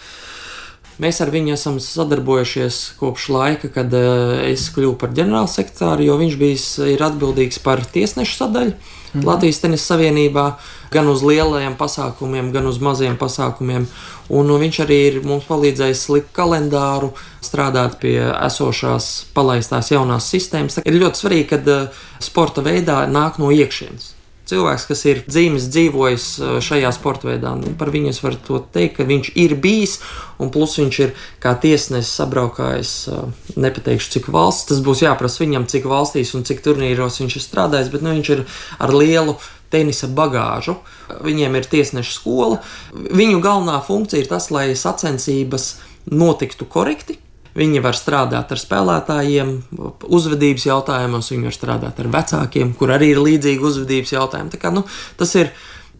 Mēs 0.98 1.20
ar 1.22 1.30
viņu 1.30 1.54
esam 1.54 1.76
sadarbojušies 1.78 2.80
kopš 2.98 3.28
laika, 3.30 3.70
kad 3.70 3.92
uh, 3.94 4.34
es 4.48 4.66
kļuvu 4.74 4.96
par 4.98 5.12
ģenerālsekretāru, 5.14 6.08
jo 6.08 6.16
viņš 6.18 6.38
bija 6.40 7.06
atbildīgs 7.06 7.62
par 7.62 7.84
tiesnešu 7.86 8.34
sadaļu 8.40 8.74
mhm. 8.74 9.22
Latvijas 9.28 9.62
Tenisa 9.62 9.94
Savienībā, 9.94 10.48
gan 10.90 11.06
uz 11.12 11.22
lielajiem 11.22 11.78
pasākumiem, 11.78 12.50
gan 12.50 12.66
uz 12.66 12.82
maziem 12.82 13.14
pasākumiem. 13.20 13.86
Un 14.28 14.52
viņš 14.60 14.82
arī 14.84 14.98
ir 15.06 15.16
mums 15.24 15.46
palīdzējis 15.48 16.04
likt 16.12 16.34
kalendāru, 16.36 17.14
strādāt 17.44 17.96
pie 18.02 18.18
esošās, 18.34 19.08
palaistās 19.36 19.92
jaunās 19.94 20.28
sistēmas. 20.28 20.82
Ir 20.84 21.00
ļoti 21.00 21.22
svarīgi, 21.22 21.48
kad 21.54 21.72
eh, 21.72 22.04
sporta 22.20 22.64
veidā 22.64 23.02
nāk 23.08 23.40
no 23.40 23.52
iekšienes. 23.54 24.14
Cilvēks, 24.48 24.84
kas 24.88 25.02
ir 25.04 25.18
dzīves, 25.28 25.66
dzīvojis 25.72 26.26
eh, 26.40 26.52
šajā 26.64 26.92
sporta 26.96 27.30
veidā, 27.30 27.54
nu, 27.56 27.72
par 27.80 27.92
viņu 27.92 28.12
es 28.12 28.20
varu 28.24 28.60
teikt, 28.72 28.98
ka 28.98 29.08
viņš 29.08 29.32
ir 29.40 29.56
bijis, 29.60 29.98
un 30.40 30.52
plus 30.52 30.76
viņš 30.80 31.00
ir 31.04 31.12
kā 31.40 31.54
tiesnesis 31.60 32.12
sabraukājis. 32.20 32.94
Eh, 33.08 33.52
nepateikšu, 33.56 34.12
cik 34.18 34.32
valsts 34.32 34.68
tas 34.68 34.84
būs 34.84 35.06
jāprasa 35.06 35.44
viņam, 35.44 35.68
cik 35.72 35.88
valstīs 35.88 36.34
un 36.36 36.44
cik 36.48 36.60
turnīros 36.64 37.20
viņš 37.20 37.40
ir 37.40 37.44
strādājis, 37.48 37.92
bet 37.92 38.04
nu, 38.04 38.12
viņš 38.16 38.34
ir 38.36 38.44
ar 38.76 38.92
lielu 38.92 39.38
tenisa 39.72 40.08
bagāžu. 40.08 40.78
Viņiem 41.24 41.56
ir 41.58 41.70
tiesneša 41.70 42.12
skola. 42.14 42.60
Viņu 42.92 43.40
galvenā 43.44 43.78
funkcija 43.86 44.22
ir 44.22 44.30
tas, 44.30 44.50
lai 44.54 44.70
sacensības 44.78 45.74
notiktu 46.10 46.68
korekti. 46.68 47.18
Viņi 47.58 47.80
var 47.82 47.96
strādāt 47.98 48.52
ar 48.54 48.60
spēlētājiem, 48.60 49.48
uzvedības 50.06 50.68
jautājumos, 50.68 51.32
viņi 51.32 51.48
var 51.48 51.56
strādāt 51.56 51.98
ar 51.98 52.10
vecākiem, 52.12 52.70
kur 52.78 52.92
arī 52.94 53.10
ir 53.14 53.22
līdzīgi 53.24 53.66
uzvedības 53.66 54.14
jautājumi. 54.14 54.60
Kā, 54.62 54.70
nu, 54.74 54.84
tas 55.18 55.32
ir 55.40 55.50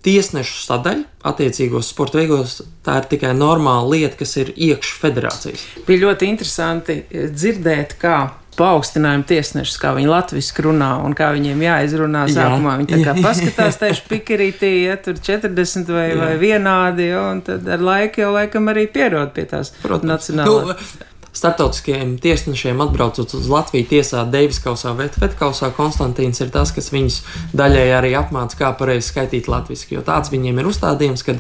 tiesnešu 0.07 0.61
sadaļa 0.63 1.27
attiecīgos 1.27 1.91
sporta 1.91 2.21
veikos. 2.21 2.61
Tā 2.87 3.01
ir 3.01 3.09
tikai 3.11 3.33
normāla 3.35 3.89
lieta, 3.97 4.21
kas 4.21 4.37
ir 4.39 4.53
iekšā 4.55 5.01
federācijas. 5.03 5.65
Bija 5.89 6.05
ļoti 6.07 6.31
interesanti 6.31 7.01
dzirdēt, 7.11 7.99
kā 7.99 8.21
paaugstinājumu 8.59 9.27
tiesnešus, 9.29 9.79
kā 9.81 9.95
viņi 9.97 10.11
latviešu 10.11 10.67
runā 10.69 10.91
un 11.07 11.17
kā 11.19 11.31
viņiem 11.37 11.65
jāizrunā. 11.65 12.27
Sākumā 12.33 12.75
jā. 12.75 12.79
viņi 12.83 12.93
tā 12.95 13.01
kā 13.07 13.17
paskatās 13.27 13.81
tieši 13.83 14.07
pikarītī, 14.11 14.73
ja 14.89 14.97
tur 15.03 15.21
40 15.21 15.93
vai, 15.95 16.09
jā. 16.13 16.23
vai 16.23 16.33
vienādi, 16.41 17.11
ja, 17.13 17.29
un 17.33 17.45
tad 17.47 17.69
ar 17.69 17.85
laiku 17.91 18.27
jau 18.27 18.33
laikam 18.37 18.73
arī 18.73 18.89
pierod 18.93 19.35
pie 19.37 19.47
tās 19.51 19.75
nacionālās. 19.85 20.75
Nu, 20.99 21.07
Startautiskajiem 21.39 22.17
tiesnešiem 22.19 22.81
atbraucot 22.83 23.31
uz 23.37 23.47
Latviju, 23.53 23.87
tiesā 23.87 24.25
Deivis 24.27 24.59
Kausā, 24.65 24.91
Vetkausā, 24.97 25.69
Konstantīns 25.77 26.41
ir 26.43 26.51
tas, 26.51 26.73
kas 26.75 26.89
viņus 26.91 27.21
daļēji 27.55 27.93
arī 27.95 28.11
apmāca, 28.19 28.59
kā 28.59 28.71
pareizi 28.81 29.13
skaitīt 29.13 29.47
latviešu. 29.47 29.93
Jo 29.93 30.03
tāds 30.03 30.33
viņiem 30.33 30.59
ir 30.59 30.71
uzstādījums, 30.73 31.23
ka 31.23 31.37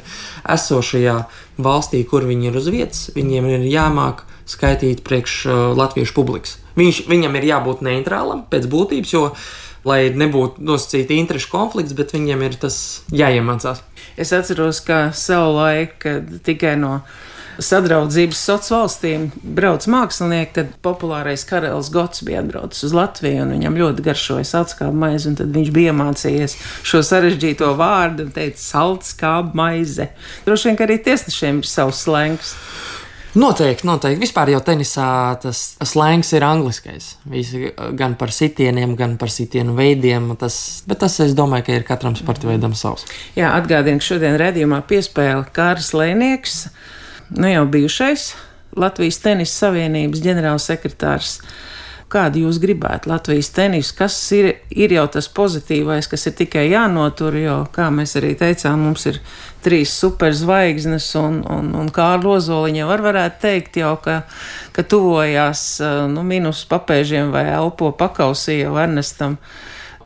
esošajā 0.55 1.17
valstī, 1.65 2.05
kur 2.07 2.29
viņi 2.29 2.53
ir 2.53 2.61
uz 2.61 2.71
vietas, 2.71 3.09
viņiem 3.17 3.51
ir 3.57 3.67
jāmāk 3.73 4.23
skaitīt 4.47 5.03
priekš 5.09 5.41
uh, 5.49 5.65
latviešu 5.75 6.15
publikas. 6.15 6.59
Viņš, 6.79 7.05
viņam 7.11 7.39
ir 7.41 7.49
jābūt 7.49 7.83
neitrālam 7.87 8.45
pēc 8.51 8.69
būtības, 8.71 9.15
jo 9.15 9.25
lai 9.89 10.09
nebūtu 10.15 10.63
nosacīta 10.65 11.17
interešu 11.17 11.51
konflikts, 11.53 11.97
bet 11.97 12.13
viņiem 12.15 12.45
ir 12.47 12.59
tas 12.61 12.79
jāiemācās. 13.15 13.83
Es 14.19 14.35
atceros, 14.35 14.83
ka 14.85 15.09
savulaik, 15.15 15.97
kad 16.03 16.39
tikai 16.47 16.75
no 16.81 16.99
sadraudzības 17.59 18.39
sociālām 18.39 18.85
valstīm 18.85 19.25
brauc 19.57 19.87
mākslinieki, 19.91 20.53
tad 20.55 20.75
populārais 20.85 21.43
karalis 21.49 21.91
Gots 21.91 22.23
bija 22.27 22.43
atbraucis 22.43 22.85
uz 22.87 22.95
Latviju, 22.95 23.43
un 23.43 23.55
viņam 23.57 23.79
ļoti 23.81 24.05
garšoja 24.07 24.47
salskāba 24.47 24.95
maize, 25.07 25.27
un 25.31 25.39
tad 25.41 25.51
viņš 25.55 25.73
bija 25.75 25.95
iemācījies 25.95 26.55
šo 26.87 27.03
sarežģīto 27.07 27.73
vārdu 27.79 28.29
un 28.29 28.35
teica 28.35 28.63
salskāba 28.63 29.59
maize. 29.59 30.11
Droši 30.47 30.71
vien, 30.71 30.79
ka 30.79 30.87
arī 30.87 31.01
tiesnešiem 31.09 31.63
ir 31.65 31.71
savs 31.71 32.05
slēngs. 32.07 32.55
Noteikti, 33.39 33.87
noteikti. 33.87 34.19
Vispār 34.23 34.51
jau 34.51 34.59
tenisā 34.65 35.07
tas 35.43 35.61
slēgts 35.87 36.33
ir 36.35 36.47
angliskais. 36.47 37.13
Visi, 37.31 37.69
gan 37.99 38.17
par 38.19 38.33
sitieniem, 38.35 38.97
gan 38.99 39.15
par 39.21 39.31
sitienu 39.31 39.77
veidiem. 39.79 40.33
Tas, 40.41 40.57
bet 40.89 41.03
tas, 41.05 41.21
es 41.23 41.37
domāju, 41.39 41.69
ka 41.69 41.77
ir 41.77 41.87
katram 41.87 42.17
sporta 42.19 42.49
veidam 42.51 42.75
savs. 42.79 43.07
Jā, 43.39 43.53
atgādinu, 43.61 44.03
ka 44.03 44.09
šodien 44.09 44.39
redzējumā 44.41 44.81
piespēle 44.91 45.47
Kārs 45.55 45.93
Lēnieks, 45.95 46.65
nu 47.39 47.53
jau 47.53 47.65
bijušais 47.71 48.33
Latvijas 48.79 49.21
Tenisa 49.23 49.67
Savienības 49.67 50.25
ģenerālsekretārs 50.25 51.39
kādu 52.13 52.43
jūs 52.47 52.59
gribētu 52.63 53.11
Latvijas 53.11 53.51
tenisu, 53.55 53.95
kas 53.99 54.17
ir, 54.37 54.51
ir 54.73 54.93
jau 54.97 55.05
tas 55.13 55.29
pozitīvais, 55.35 56.09
kas 56.09 56.27
ir 56.31 56.37
tikai 56.39 56.65
jānotur, 56.71 57.37
jo, 57.41 57.57
kā 57.75 57.89
mēs 57.95 58.17
arī 58.21 58.35
teicām, 58.39 58.87
mums 58.89 59.05
ir 59.11 59.21
trīs 59.65 59.93
superzvaigznes, 60.01 61.09
un, 61.21 61.41
un, 61.53 61.73
un 61.77 61.91
Kārli 61.95 62.31
Ozoliņa 62.37 62.87
var 62.89 63.05
varētu 63.05 63.43
teikt 63.45 63.81
jau, 63.83 63.95
ka, 64.05 64.23
ka 64.77 64.85
tuvojās 64.89 65.65
nu, 66.13 66.25
minus 66.27 66.65
papēžiem 66.71 67.35
vai 67.35 67.49
elpo 67.53 67.93
pakausī 67.97 68.63
jau 68.63 68.79
Ernestam. 68.81 69.37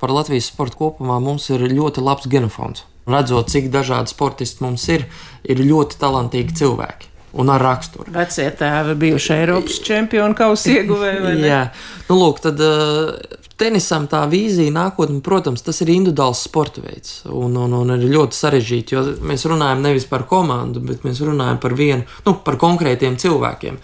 Par 0.03 0.11
Latvijas 0.11 0.51
sportu 0.51 0.81
kopumā 0.81 1.21
mums 1.23 1.47
ir 1.55 1.63
ļoti 1.71 2.03
labs 2.03 2.27
genofons. 2.31 2.89
Redzot, 3.07 3.51
cik 3.51 3.71
dažādi 3.71 4.11
sportisti 4.11 4.63
mums 4.63 4.89
ir, 4.91 5.07
ir 5.47 5.63
ļoti 5.63 5.99
talantīgi 5.99 6.59
cilvēki 6.63 7.12
un 7.33 7.53
ar 7.53 7.63
raksturu. 7.65 8.11
Vecie 8.13 8.49
tēvi 8.59 8.97
bijuši 9.07 9.33
Eiropas 9.39 9.79
čempionu 9.85 10.37
kausa 10.37 10.75
ieguvēji. 10.77 11.39
Jā, 11.53 11.63
nu, 12.09 12.19
lūk, 12.19 12.43
tad 12.45 12.61
uh, 12.63 13.15
tenisam 13.61 14.09
tā 14.11 14.23
vīzija 14.31 14.73
nākotnē, 14.75 15.21
protams, 15.25 15.65
tas 15.65 15.81
ir 15.85 15.93
individuāls 15.95 16.43
sporta 16.47 16.83
veids. 16.85 17.21
Un, 17.31 17.57
un, 17.61 17.77
un 17.79 17.95
ir 17.97 18.07
ļoti 18.13 18.39
sarežģīti, 18.39 18.97
jo 18.97 19.05
mēs 19.29 19.47
runājam 19.51 19.85
nevis 19.85 20.09
par 20.11 20.27
komandu, 20.31 20.83
bet 20.85 21.07
mēs 21.07 21.23
runājam 21.25 21.61
par 21.63 21.77
vienu, 21.79 22.07
nu, 22.27 22.37
par 22.45 22.59
konkrētiem 22.61 23.19
cilvēkiem. 23.21 23.79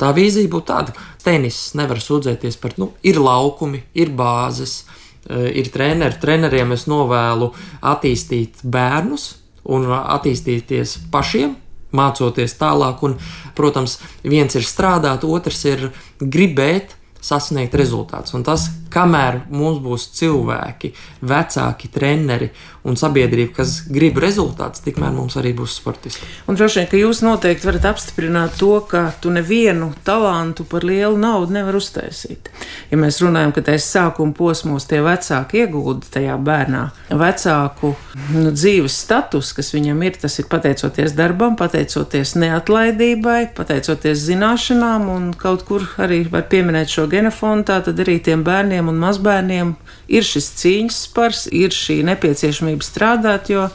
Tā 0.00 0.10
vīzija 0.14 0.50
būtu 0.50 0.68
tāda, 0.70 0.94
ka 0.94 1.08
tenis 1.24 1.58
nevar 1.78 2.02
sūdzēties 2.02 2.58
par, 2.62 2.74
nu, 2.82 2.92
ir 3.06 3.20
laukumi, 3.22 3.84
ir 3.94 4.10
bāzes, 4.14 4.82
eh, 5.28 5.50
ir 5.62 5.70
treneri. 5.74 6.20
Treneriem 6.20 6.74
es 6.74 6.88
novēlu 6.90 7.52
attīstīt 7.82 8.64
bērnus 8.64 9.34
un 9.64 9.86
attīstīties 9.88 10.98
pašiem, 11.14 11.54
mācoties 11.94 12.56
tālāk. 12.60 13.02
Un, 13.06 13.16
protams, 13.56 13.98
viens 14.26 14.54
ir 14.58 14.66
strādāt, 14.66 15.24
otrs 15.24 15.64
ir 15.70 15.88
gribēt 16.20 16.96
sasniegt 17.24 17.74
rezultātus. 17.78 18.34
Un 18.36 18.44
tas, 18.44 18.66
kamēr 18.92 19.44
mums 19.52 19.80
būs 19.84 20.10
cilvēki, 20.18 20.92
vecāki, 21.24 21.88
treneri 21.94 22.50
un 22.84 22.98
sabiedrība, 23.00 23.54
kas 23.60 23.78
grib 23.88 24.18
rezultātus, 24.20 24.82
tikmēr 24.84 25.12
mums 25.14 25.38
arī 25.40 25.54
būs 25.56 25.78
sportisti. 25.78 26.26
Un 26.50 26.58
droši 26.58 26.82
vien, 26.82 26.88
ka 26.90 26.98
jūs 27.00 27.22
noteikti 27.24 27.68
varat 27.68 27.86
apstiprināt 27.94 28.58
to, 28.60 28.74
ka 28.90 29.06
tu 29.24 29.32
nevienu 29.32 29.88
talantu 30.04 30.66
par 30.68 30.84
lielu 30.84 31.16
naudu 31.16 31.56
nevar 31.56 31.78
uztaisīt. 31.78 32.50
Ja 32.90 32.98
mēs 33.00 33.22
runājam, 33.24 33.54
ka 33.56 33.64
tajā 33.64 33.80
sākuma 33.80 34.36
posmos 34.36 34.84
tie 34.90 35.00
vecāki 35.04 35.62
iegūda 35.64 36.12
tajā 36.18 36.36
bērnā, 36.44 36.82
vecāku 37.24 37.94
nu, 38.34 38.52
dzīves 38.52 38.98
status, 39.06 39.54
kas 39.56 39.72
viņam 39.72 40.04
ir, 40.04 40.20
tas 40.20 40.36
ir 40.42 40.50
pateicoties 40.52 41.16
darbam, 41.16 41.56
pateicoties 41.56 42.36
neatlaidībai, 42.36 43.54
pateicoties 43.56 44.26
zināšanām, 44.28 45.08
un 45.08 45.32
kaut 45.40 45.64
kur 45.64 45.88
arī 46.04 46.26
var 46.28 46.44
pieminēt 46.52 46.92
šo 46.92 47.08
genofonu, 47.08 47.64
tā 47.64 47.80
tad 47.88 48.04
arī 48.04 48.20
tiem 48.28 48.44
bērniem 48.44 48.92
un 48.92 49.00
mazbērniem 49.00 49.74
ir 50.08 50.26
šis 50.26 50.50
cīņas 50.60 51.00
spars, 51.08 51.46
ir 51.52 51.74
šī 51.74 52.02
nepieciešamība 52.08 52.84
strādāt, 52.84 53.50
jo 53.52 53.68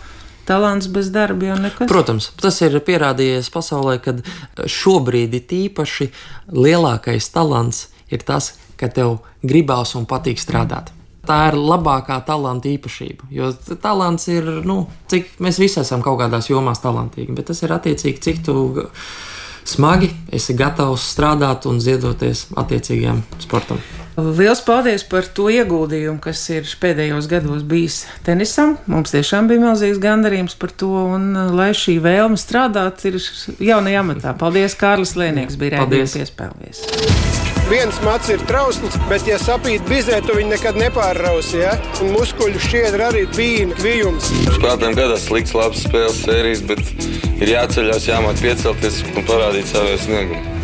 talants 0.50 0.90
bez 0.90 1.12
darba 1.14 1.52
jau 1.52 1.58
nekas. 1.62 1.90
Protams, 1.90 2.32
tas 2.42 2.58
ir 2.66 2.80
pierādījies 2.86 3.52
pasaulē, 3.54 4.00
kad 4.04 4.24
šobrīd 4.58 5.36
ir 5.38 5.46
tīpaši 5.50 6.10
lielākais 6.56 7.30
talants 7.34 7.88
ir 8.10 8.26
tas, 8.26 8.56
ka 8.80 8.90
tev 8.90 9.20
gribās 9.46 9.94
un 10.00 10.08
patīk 10.10 10.42
strādāt. 10.42 10.94
Tā 11.30 11.52
ir 11.52 11.60
labākā 11.60 12.18
talanta 12.26 12.72
īpašība. 12.72 13.28
Jo 13.30 13.52
talants 13.84 14.26
ir, 14.32 14.48
nu, 14.66 14.82
cik 15.12 15.36
mēs 15.44 15.60
visi 15.62 15.82
esam 15.84 16.02
kaut 16.02 16.18
kādās 16.24 16.50
jomās 16.50 16.82
talantīgi, 16.82 17.36
bet 17.38 17.52
tas 17.52 17.62
ir 17.62 17.76
attiecīgi, 17.76 18.24
cik 18.24 18.42
tu 18.48 18.56
smagi 19.70 20.10
esi 20.34 20.56
gatavs 20.58 21.06
strādāt 21.14 21.68
un 21.70 21.78
ziedoties 21.84 22.48
attiecīgajam 22.58 23.22
sportam. 23.44 23.84
Lielas 24.20 24.62
paldies 24.66 25.04
par 25.08 25.28
to 25.36 25.48
ieguldījumu, 25.54 26.20
kas 26.24 26.42
ir 26.52 26.68
pēdējos 26.82 27.30
gados 27.32 27.64
bijis 27.68 28.02
tenisam. 28.26 28.76
Mums 28.90 29.14
tiešām 29.14 29.50
bija 29.50 29.64
milzīgs 29.64 30.02
gandarījums 30.04 30.58
par 30.60 30.74
to, 30.76 30.92
un 31.16 31.32
uh, 31.36 31.54
lai 31.56 31.72
šī 31.78 32.00
vēlme 32.04 32.40
strādāt 32.40 33.06
ir 33.10 33.20
jaunajā 33.64 34.04
amatā. 34.04 34.36
Paldies, 34.40 34.76
Kārlis 34.80 35.16
Lēnīgs, 35.20 35.60
bija 35.60 35.80
redzējums 35.80 36.18
piespēlējies. 36.20 36.84
Viens 37.70 38.00
mats 38.02 38.32
ir 38.34 38.42
trausls, 38.50 38.96
bet, 39.12 39.28
ja 39.30 39.38
sapīt 39.38 39.86
bizē, 39.86 40.24
tu 40.26 40.34
viņu 40.34 40.56
nekad 40.56 40.80
nepārrausi. 40.82 41.60
Ja? 41.62 41.76
Un 42.02 42.16
muskuļu 42.16 42.62
šķiedra 42.66 43.12
arī 43.12 43.28
bija 43.36 43.68
kvijums. 43.78 44.32
Spēlētājiem 44.56 44.98
gadās 44.98 45.28
slikts, 45.30 45.54
labs 45.58 45.86
spēles 45.86 46.24
sērijas, 46.26 46.66
bet 46.72 46.82
ir 47.38 47.54
jāceļās, 47.54 48.10
jāmāk 48.10 48.42
piecelties 48.42 49.04
un 49.14 49.28
parādīt 49.30 49.70
savu 49.70 50.00
sniegumu. 50.02 50.59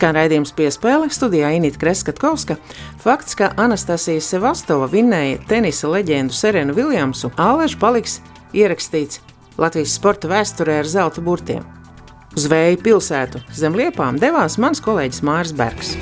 Skan 0.00 0.16
raidījums 0.16 0.54
piespēle 0.56 1.10
studijā 1.12 1.50
Inīta 1.58 1.76
Kreskatkovska. 1.82 2.54
Fakts, 3.02 3.34
ka 3.36 3.50
Anastasija 3.60 4.22
Sevastova 4.24 4.86
vinnēja 4.88 5.42
tenisa 5.50 5.90
leģendu 5.92 6.32
Serenu 6.32 6.72
Viljamsu, 6.72 7.28
Ālež 7.36 7.74
paliks 7.76 8.16
ierakstīts 8.56 9.20
Latvijas 9.60 9.98
sporta 10.00 10.30
vēsturē 10.32 10.78
ar 10.80 10.88
zelta 10.88 11.20
burtiem. 11.20 11.68
Uz 12.32 12.48
Vēju 12.48 12.80
pilsētu 12.86 13.44
zem 13.52 13.76
liepām 13.76 14.16
devās 14.16 14.56
mans 14.56 14.80
kolēģis 14.80 15.20
Mārs 15.28 15.52
Bergs 15.52 15.98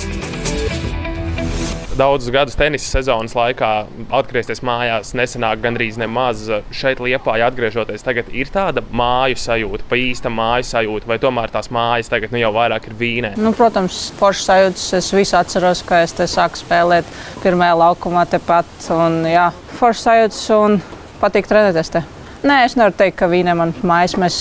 daudzus 1.99 2.31
gadus 2.33 2.57
tenisa 2.59 2.87
sezonas 2.93 3.35
laikā 3.37 3.69
atgriezties 4.15 4.63
mājās 4.65 5.11
nesenāk 5.19 5.63
gandrīz 5.65 5.99
nemaz. 6.01 6.45
Šeit 6.75 7.03
liepā 7.03 7.37
atgriežoties, 7.49 8.05
tagad 8.07 8.31
ir 8.35 8.51
tāda 8.55 8.85
māju 8.95 9.39
sajūta, 9.43 9.87
pa 9.91 9.99
īsta 9.99 10.33
māju 10.33 10.69
sajūta, 10.69 11.09
vai 11.11 11.19
tomēr 11.23 11.53
tās 11.55 11.71
mājas 11.75 12.11
tagad 12.13 12.35
nu, 12.35 12.41
jau 12.43 12.53
vairāk 12.55 12.89
ir 12.91 12.97
vīnē? 12.99 13.33
Nu, 13.41 13.53
protams, 13.57 14.09
foršas 14.19 14.51
sajūtas. 14.51 14.87
Es 14.99 15.11
visu 15.15 15.39
atceros, 15.39 15.83
ka 15.87 16.03
es 16.07 16.15
te 16.17 16.29
sāku 16.31 16.61
spēlēt 16.61 17.09
pirmajā 17.43 17.79
laukumā 17.83 18.25
tepat. 18.31 18.71
Un, 18.95 19.23
jā, 19.29 19.49
foršas 19.79 20.07
sajūtas 20.09 20.43
un 20.59 20.79
patīk 21.23 21.51
trenēties 21.51 21.95
te. 21.95 22.05
Nē, 22.47 22.61
es 22.69 22.77
nevaru 22.79 22.95
teikt, 23.01 23.19
ka 23.19 23.27
vīnē 23.31 23.57
man 23.59 23.75
mājas 23.83 24.15
mēs 24.21 24.37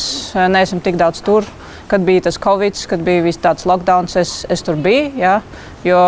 neesam 0.54 0.84
tik 0.86 1.00
daudz 1.00 1.24
tur. 1.26 1.48
Kad 1.88 2.04
bija 2.06 2.28
tas 2.28 2.38
Covid, 2.44 2.78
kad 2.92 3.02
bija 3.08 3.24
viss 3.26 3.42
tāds 3.42 3.66
lockdown, 3.66 4.10
es, 4.20 4.44
es 4.52 4.62
tur 4.66 4.78
biju. 4.78 5.14
Jā, 5.18 5.40
jo 5.88 6.02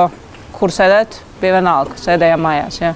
kur 0.59 0.73
sēdēt, 0.75 1.21
bija 1.41 1.59
vienalga, 1.59 1.97
sēdējām 1.99 2.43
mājās. 2.45 2.81
Ja. 2.81 2.93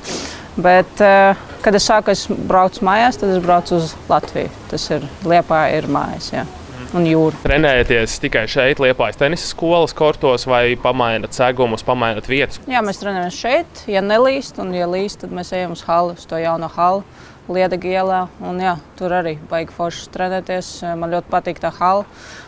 Bet, 0.55 1.01
eh, 1.01 1.35
kad 1.65 1.75
es 1.75 1.87
sāku 1.89 2.13
es 2.13 2.27
braucu 2.29 2.83
mājās, 2.85 3.17
tad 3.17 3.31
es 3.33 3.39
braucu 3.43 3.79
uz 3.79 3.95
Latviju. 4.09 4.51
Tas 4.69 4.89
ir 4.93 5.07
Liepā, 5.25 5.65
ir 5.77 5.89
mājas. 5.89 6.29
Ja. 6.33 6.45
Un 6.93 7.07
jūra. 7.09 7.33
Trenējaties 7.41 8.19
tikai 8.21 8.43
šeit, 8.45 8.77
Liepājas 8.77 9.17
tenisa 9.17 9.47
skolas 9.49 9.95
kortos, 9.97 10.45
vai 10.45 10.75
pamainat 10.77 11.33
segumus, 11.33 11.81
pamainat 11.81 12.27
vietas? 12.29 12.59
Jā, 12.69 12.83
mēs 12.85 13.01
trenējamies 13.01 13.39
šeit. 13.39 13.81
Ja 13.89 14.03
nelīst, 14.05 14.59
un 14.61 14.75
ja 14.77 14.85
līst, 14.85 15.23
tad 15.23 15.33
mēs 15.33 15.49
ejam 15.57 15.73
uz 15.73 15.81
halu, 15.87 16.13
uz 16.13 16.27
to 16.29 16.37
jauno 16.37 16.69
halu. 16.75 17.01
Liedega 17.49 17.89
ielā. 17.97 18.19
Un, 18.45 18.61
jā, 18.61 18.75
tur 18.99 19.11
arī 19.17 19.33
baigi 19.49 19.73
forši 19.75 20.05
trenēties. 20.13 20.69
Man 21.01 21.11
ļoti 21.11 21.33
patīk 21.33 21.63
tā 21.63 21.73
hala, 21.79 22.05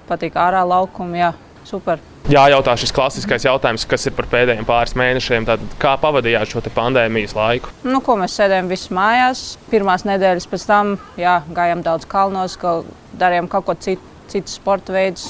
patīk 0.08 0.38
ārā 0.40 0.62
laukuma. 0.62 1.18
Jā, 1.18 1.34
super 1.65 2.01
jājautā 2.32 2.73
šis 2.80 2.93
klasiskais 2.95 3.45
jautājums, 3.45 3.86
kas 3.89 4.08
ir 4.08 4.15
par 4.17 4.28
pēdējiem 4.32 4.65
pāris 4.67 4.95
mēnešiem. 4.97 5.45
Tad, 5.47 5.63
kā 5.82 5.95
pavadījāt 6.01 6.51
šo 6.51 6.63
pandēmijas 6.73 7.36
laiku? 7.38 7.73
Nu, 7.86 8.01
ko 8.06 8.17
mēs 8.19 8.38
sēdējām 8.39 8.71
visi 8.71 8.93
mājās. 8.95 9.45
Pirmās 9.69 10.06
nedēļas 10.08 10.49
pēc 10.51 10.65
tam 10.69 10.95
jā, 11.21 11.38
gājām 11.56 11.84
daudz 11.86 12.08
kalnos, 12.10 12.58
ka 12.62 12.80
darījām 13.19 13.49
kaut 13.51 13.67
ko 13.69 13.78
citu, 13.78 14.15
citu 14.32 14.54
sporta 14.54 14.95
veidu. 14.95 15.21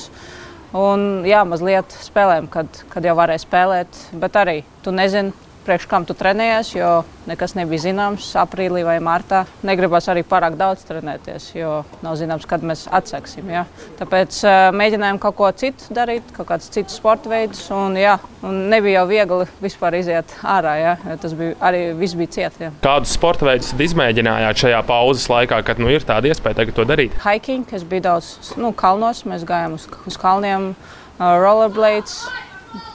Un 0.75 1.23
jā, 1.27 1.43
mazliet 1.47 1.93
spēlējām, 2.03 2.49
kad, 2.51 2.81
kad 2.91 3.05
jau 3.07 3.15
varēja 3.15 3.45
spēlēt. 3.45 3.99
Bet 4.19 4.39
arī 4.39 4.57
tu 4.83 4.91
nezini, 4.95 5.31
priekš 5.65 5.87
kam 5.89 6.05
tu 6.05 6.15
trenējies, 6.17 6.71
jo 6.77 6.89
nekas 7.25 7.55
nebija 7.57 7.87
zināms 7.87 8.27
aprīlī 8.39 8.83
vai 8.85 8.97
martā. 9.03 9.43
Negribas 9.65 10.07
arī 10.11 10.23
pārāk 10.27 10.57
daudz 10.59 10.85
trenēties, 10.87 11.49
jo 11.57 11.79
nav 12.05 12.17
zināms, 12.19 12.45
kad 12.49 12.63
mēs 12.65 12.85
atsāksim. 12.93 13.49
Ja? 13.53 13.65
Tāpēc 13.99 14.37
uh, 14.45 14.69
mēģinājām 14.77 15.19
kaut 15.23 15.37
ko 15.39 15.49
citu 15.57 15.95
darīt, 15.95 16.29
kaut 16.35 16.49
kādus 16.51 16.69
citus 16.73 16.97
sporta 16.99 17.31
veidus. 17.31 17.63
Un, 17.75 17.97
jā, 17.99 18.17
un 18.45 18.65
nebija 18.71 19.01
jau 19.01 19.09
viegli 19.09 19.49
vispār 19.63 19.99
iziet 19.99 20.37
ārā, 20.45 20.75
ja? 20.81 20.95
tas 21.21 21.35
bija 21.37 21.57
arī 21.65 21.87
viss 21.97 22.17
bija 22.17 22.35
ciet. 22.37 22.61
Ja. 22.61 22.71
Kādus 22.85 23.15
sporta 23.17 23.49
veidus 23.49 23.73
izmēģinājāt 23.85 24.65
šajā 24.65 24.81
pauzes 24.87 25.27
laikā, 25.31 25.61
kad 25.65 25.81
nu, 25.81 25.89
ir 25.93 26.05
tāda 26.05 26.31
iespēja 26.31 26.61
tagad 26.61 26.77
to 26.77 26.87
darīt? 26.87 27.17
Hiking, 27.25 27.65
kas 27.69 27.85
bija 27.87 28.11
daudz 28.11 28.55
nu, 28.61 28.73
kalnos, 28.77 29.25
mēs 29.29 29.45
gājām 29.47 29.79
uz, 29.79 29.89
uz 30.05 30.19
kalniem, 30.21 30.73
uh, 30.73 31.31
rollerblades 31.41 32.21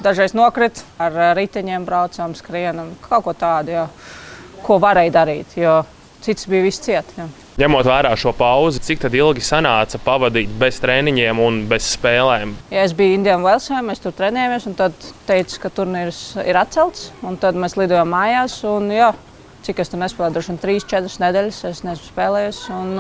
Dažreiz 0.05 0.35
nokrit, 0.37 0.83
ar 1.01 1.17
riteņiem 1.39 1.87
braucām, 1.89 2.35
skrienam, 2.39 2.93
kaut 3.07 3.25
ko 3.29 3.37
tādu, 3.37 3.75
jā, 3.79 3.87
ko 4.67 4.81
varēja 4.83 5.17
darīt. 5.21 5.57
Jo 5.61 5.81
cits 6.21 6.47
bija 6.49 6.65
viss 6.65 6.83
ciet. 6.85 7.15
Jā. 7.17 7.27
Ņemot 7.61 7.89
vērā 7.89 8.13
šo 8.17 8.33
pauzi, 8.37 8.81
cik 8.85 9.03
ilgi 9.11 9.43
sanāca 9.45 9.99
pavadīt 10.01 10.53
bez 10.61 10.79
treniņiem 10.81 11.41
un 11.45 11.59
bez 11.69 11.91
spēlēm? 11.97 12.55
Ja 12.73 12.85
es 12.87 12.95
biju 12.97 13.19
Indijā 13.19 13.37
un 13.37 13.45
Velsē, 13.45 13.81
mēs 13.85 14.01
tur 14.01 14.15
trenējāmies, 14.17 14.69
un 14.71 14.77
tad 14.79 14.97
teica, 15.29 15.59
ka 15.65 15.73
turnīrs 15.81 16.23
ir 16.45 16.57
atcelts. 16.61 17.11
Tad 17.43 17.59
mēs 17.61 17.77
lidojām 17.81 18.09
mājās. 18.15 18.61
Un, 18.69 18.89
jā, 18.95 19.11
cik 19.67 19.83
es 19.83 19.93
tur 19.93 20.01
nespēlēju, 20.01 20.37
droši 20.37 20.55
vien 20.55 20.63
3-4 20.63 21.21
nedēļas 21.27 21.61
es 21.73 21.85
neesmu 21.85 22.09
spēlējis. 22.09 22.63
Un, 22.79 22.97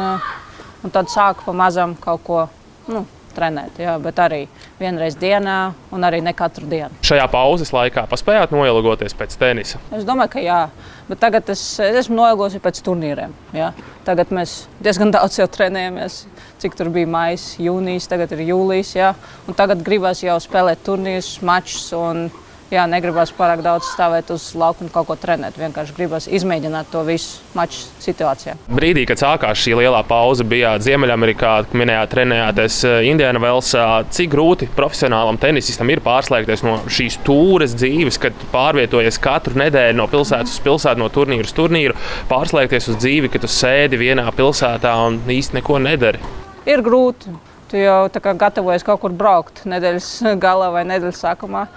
un 0.85 0.95
tad 0.97 1.12
sāku 1.12 1.49
pamazām 1.49 1.97
kaut 2.01 2.25
ko. 2.27 2.45
Nu, 2.90 3.07
trenēt, 3.35 3.79
jā, 3.83 3.95
bet 4.03 4.19
arī 4.23 4.40
vienreiz 4.81 5.16
dienā 5.21 5.73
un 5.95 6.07
arī 6.07 6.21
ne 6.25 6.33
katru 6.37 6.69
dienu. 6.71 6.90
Šajā 7.07 7.27
pauzes 7.33 7.73
laikā 7.75 8.07
paspējāt 8.11 8.55
noilgoties 8.55 9.16
pēc 9.16 9.37
tenisa? 9.40 9.81
Es 9.97 10.07
domāju, 10.09 10.35
ka 10.35 10.45
jā, 10.45 10.61
bet 11.09 11.23
tagad 11.23 11.49
es, 11.53 11.62
es 11.83 12.01
esmu 12.05 12.19
noilgos 12.19 12.59
pēc 12.62 12.83
turnīriem. 12.87 13.35
Jā. 13.57 13.73
Tagad 14.07 14.35
mēs 14.35 14.64
diezgan 14.83 15.12
daudz 15.16 15.40
jau 15.40 15.49
trenējamies, 15.51 16.23
cik 16.62 16.77
tur 16.79 16.93
bija 16.95 17.09
maijs, 17.11 17.55
jūnijas, 17.62 18.11
tagad 18.11 18.37
ir 18.37 18.47
jūlijas. 18.51 18.95
Jā. 18.99 19.14
Un 19.49 19.59
tagad 19.59 19.83
gribas 19.87 20.25
jau 20.25 20.38
spēlēt 20.43 20.85
turnīrus, 20.87 21.37
mačus. 21.47 21.90
Un, 22.71 22.77
jā, 22.77 22.85
negribas 22.87 23.33
pārāk 23.35 23.65
daudz 23.67 23.89
stāvēt 23.91 24.29
uz 24.31 24.45
laukuma, 24.55 24.93
kaut 24.95 25.09
ko 25.09 25.17
trenēt. 25.19 25.57
Vienkārši 25.59 25.95
gribas 25.97 26.29
izmēģināt 26.31 26.93
to 26.93 27.03
visu 27.03 27.41
maču 27.59 27.89
situācijā. 27.99 28.55
Brīdī, 28.71 29.03
kad 29.11 29.19
sākās 29.19 29.59
šī 29.59 29.75
lielā 29.81 30.05
pauze, 30.07 30.47
bijāt 30.47 30.85
Ziemeļamerikā, 30.87 31.57
minējāt, 31.75 32.13
trenējāties 32.15 32.79
eh, 32.87 33.01
Indiāna 33.11 33.43
Velsā. 33.43 33.89
Cik 34.15 34.31
grūti 34.37 34.71
profesionālam 34.77 35.41
tenisistam 35.43 35.91
ir 35.91 36.05
pārslēgties 36.07 36.63
no 36.63 36.79
šīs 36.87 37.19
tūres 37.27 37.75
dzīves, 37.75 38.23
kad 38.23 38.47
pārvietojies 38.55 39.19
katru 39.19 39.59
nedēļu 39.65 39.99
no 39.99 40.07
pilsētas 40.15 40.55
uz 40.55 40.63
pilsētu, 40.63 41.03
no 41.03 41.11
turnīra 41.11 41.51
uz 41.51 41.57
turnīru, 41.59 41.99
pārslēgties 42.31 42.93
uz 42.95 43.03
dzīvi, 43.03 43.35
kad 43.35 43.43
tu 43.43 43.51
sēdi 43.51 43.99
vienā 43.99 44.31
pilsētā 44.39 44.95
un 45.09 45.19
īsti 45.27 45.59
neko 45.59 45.83
nedari? 45.83 46.23
Ir 46.71 46.87
grūti. 46.87 47.35
Tu 47.71 47.79
jau 47.79 48.09
gatavojies 48.11 48.83
kaut 48.83 48.99
kur 48.99 49.13
braukt 49.15 49.61
nedēļas 49.71 50.07
galā 50.43 50.73
vai 50.75 50.81
nedēļas 50.91 51.21
sākumā. 51.23 51.69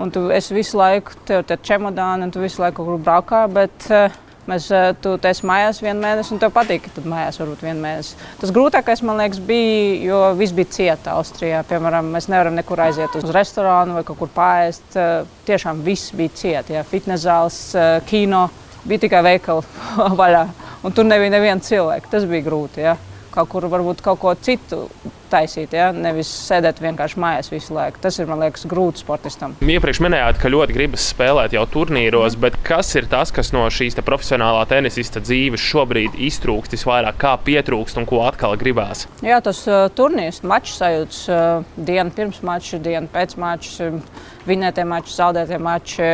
Un 0.00 0.08
tu 0.08 0.24
visu 0.30 0.78
laiku, 0.80 1.12
tev 1.28 1.44
ir 1.44 1.60
čemodāni, 1.66 2.24
un 2.24 2.32
tu 2.32 2.40
visu 2.40 2.62
laiku 2.62 2.80
kaut 2.80 2.88
kur 2.88 3.00
braukā. 3.04 3.44
Bet, 3.52 3.88
uh, 3.92 4.18
Mēs, 4.48 4.64
uh, 4.72 4.88
tu 4.98 5.12
esi 5.28 5.44
mājās 5.46 5.78
vienu 5.84 6.00
mēnesi, 6.00 6.32
un 6.34 6.40
tev 6.42 6.50
patīk, 6.54 6.86
ka 6.86 6.94
tu 6.96 7.02
mājās 7.06 7.36
varbūt 7.38 7.60
vienu 7.62 7.82
mēnesi. 7.84 8.16
Tas 8.40 8.50
grūtākais, 8.56 9.02
man 9.06 9.20
liekas, 9.20 9.38
bija, 9.46 9.92
jo 10.08 10.20
viss 10.38 10.56
bija 10.56 10.72
cieta 10.74 11.12
Austrijā. 11.20 11.60
Piemēram, 11.68 12.08
mēs 12.16 12.26
nevaram 12.32 12.56
nekur 12.56 12.80
aiziet 12.82 13.14
uz 13.20 13.28
restorānu 13.36 13.98
vai 13.98 14.02
kaut 14.08 14.18
kur 14.18 14.32
pāriest. 14.34 14.88
Uh, 14.96 15.28
tiešām 15.46 15.84
viss 15.86 16.10
bija 16.16 16.34
cieta. 16.40 16.82
Fitnes 16.88 17.22
zāles, 17.28 17.60
kino, 18.08 18.46
bija 18.88 19.04
tikai 19.04 19.22
veikali 19.28 19.62
vaļā. 20.22 20.42
Un 20.88 20.96
tur 20.96 21.06
nebija 21.06 21.36
neviena 21.36 21.62
cilvēka. 21.62 22.10
Tas 22.16 22.26
bija 22.26 22.48
grūti. 22.48 22.82
Ja? 22.88 22.96
Kaut 23.36 23.52
kur 23.52 23.68
varbūt 23.70 24.02
kaut 24.02 24.18
ko 24.24 24.34
citu 24.40 24.86
taisīt, 25.30 25.74
ja? 25.76 25.90
nevis 25.94 26.30
sēdēt 26.48 26.80
vienkārši 26.82 27.20
mājās 27.20 27.50
visu 27.52 27.76
laiku. 27.76 28.00
Tas 28.02 28.18
ir, 28.20 28.28
man 28.30 28.42
liekas, 28.44 28.66
grūti 28.70 29.04
sportistam. 29.04 29.56
Iepriekš 29.64 30.02
minējāt, 30.04 30.40
ka 30.42 30.52
ļoti 30.52 30.76
gribas 30.76 31.06
spēlēt 31.12 31.54
jau 31.56 31.66
turnīros, 31.70 32.38
bet 32.40 32.58
kas 32.66 32.92
ir 32.98 33.08
tas, 33.10 33.32
kas 33.34 33.52
no 33.56 33.66
šīs 33.70 33.98
profesionālā 34.06 34.64
tenisista 34.70 35.22
dzīves 35.22 35.62
šobrīd 35.70 36.18
iztrūkst 36.30 36.76
visvairāk, 36.76 37.20
kā 37.20 37.36
pietrūkst 37.46 38.00
un 38.00 38.08
ko 38.08 38.22
atkal 38.26 38.56
gribās? 38.60 39.06
Jā, 39.24 39.40
tas 39.44 39.62
uh, 39.68 39.86
turnīrs, 39.94 40.42
mačs 40.46 40.78
sajūts 40.80 41.22
uh, 41.30 41.72
dienu 41.76 42.14
pirms 42.16 42.42
mača, 42.46 42.80
dienu 42.82 43.10
pēc 43.12 43.36
mača. 43.40 43.90
Uh, 43.90 44.28
vinētie 44.48 44.84
mači, 44.88 45.14
zaudētie 45.14 45.58
mači, 45.60 46.04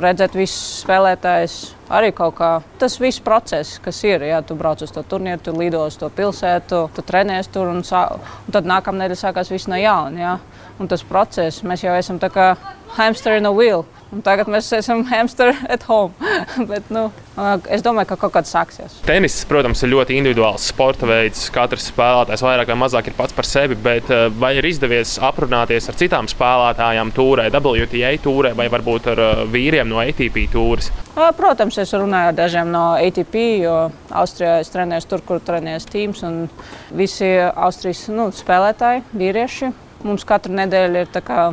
redzēt 0.00 0.36
visus 0.36 0.82
spēlētājus. 0.82 1.56
Arī 1.86 2.10
kaut 2.16 2.34
kā 2.40 2.48
tas 2.80 2.96
viss 2.98 3.22
process, 3.22 3.76
kas 3.82 4.00
ir. 4.02 4.24
Ja 4.26 4.40
tu 4.42 4.56
brauc 4.58 4.80
uz 4.82 4.90
to 4.90 5.04
turnīru, 5.06 5.38
tu 5.46 5.54
lido 5.54 5.84
uz 5.86 5.94
to 6.00 6.08
pilsētu, 6.10 6.80
tu 6.96 7.04
trenējies 7.06 7.52
tur 7.54 7.70
un, 7.70 7.84
un 7.86 8.56
tad 8.56 8.65
nākamā 8.68 9.04
nedēļa 9.04 9.22
sākās 9.22 9.52
viss 9.52 9.70
no 9.70 9.78
jauna. 9.80 10.20
Ja? 10.20 10.38
Un 10.80 10.90
tas 10.90 11.04
process, 11.06 11.62
mēs 11.66 11.86
jau 11.86 11.94
esam 11.96 12.20
tā 12.22 12.30
kā 12.32 12.54
hamster 12.96 13.38
in 13.38 13.48
a 13.48 13.52
wheel. 13.54 13.86
Un 14.14 14.22
tagad 14.22 14.46
mēs 14.46 14.68
esam 14.76 15.02
hamster 15.10 15.50
at 15.68 15.82
home. 15.88 16.14
Bet, 16.70 16.86
nu, 16.94 17.08
es 17.72 17.82
domāju, 17.82 18.12
ka 18.12 18.18
kaut 18.22 18.36
kāds 18.36 18.52
sāksies. 18.54 19.00
Tenis, 19.06 19.40
protams, 19.50 19.82
ir 19.82 19.90
ļoti 19.92 20.18
individuāls 20.20 20.68
sporta 20.70 21.08
veids. 21.10 21.48
Katrs 21.54 21.88
spēlētājs 21.90 22.44
vairāk 22.46 22.70
vai 22.70 22.78
mazāk 22.84 23.10
ir 23.10 23.16
pats 23.18 23.34
par 23.36 23.48
sevi. 23.48 23.78
Bet 23.82 24.12
vai 24.38 24.54
ir 24.60 24.70
izdevies 24.70 25.16
aprunāties 25.18 25.90
ar 25.90 25.98
citām 25.98 26.30
spēlētājām, 26.30 27.10
tūrē, 27.16 27.50
WTA 27.56 28.14
tūrē 28.22 28.54
vai 28.58 28.70
varbūt 28.72 29.10
ar 29.16 29.24
vīriem 29.50 29.90
no 29.90 30.00
ATP 30.04 30.46
tūres? 30.54 30.92
Protams, 31.16 31.78
es 31.80 31.94
runāju 31.96 32.28
ar 32.28 32.34
dažiem 32.36 32.68
no 32.68 32.90
ATP, 33.00 33.36
jo 33.62 33.76
Austrijā 34.12 34.58
es 34.60 34.68
trenēju 34.68 35.06
tur, 35.08 35.22
kur 35.24 35.40
trenējas 35.40 35.88
tīms. 35.88 36.20
Visi 36.92 37.30
Austrijas 37.40 38.02
nu, 38.12 38.26
spēlētāji, 38.36 39.00
vīrieši. 39.16 39.70
Mums 40.04 40.26
katru 40.28 40.52
nedēļu 40.58 41.06
ir 41.06 41.08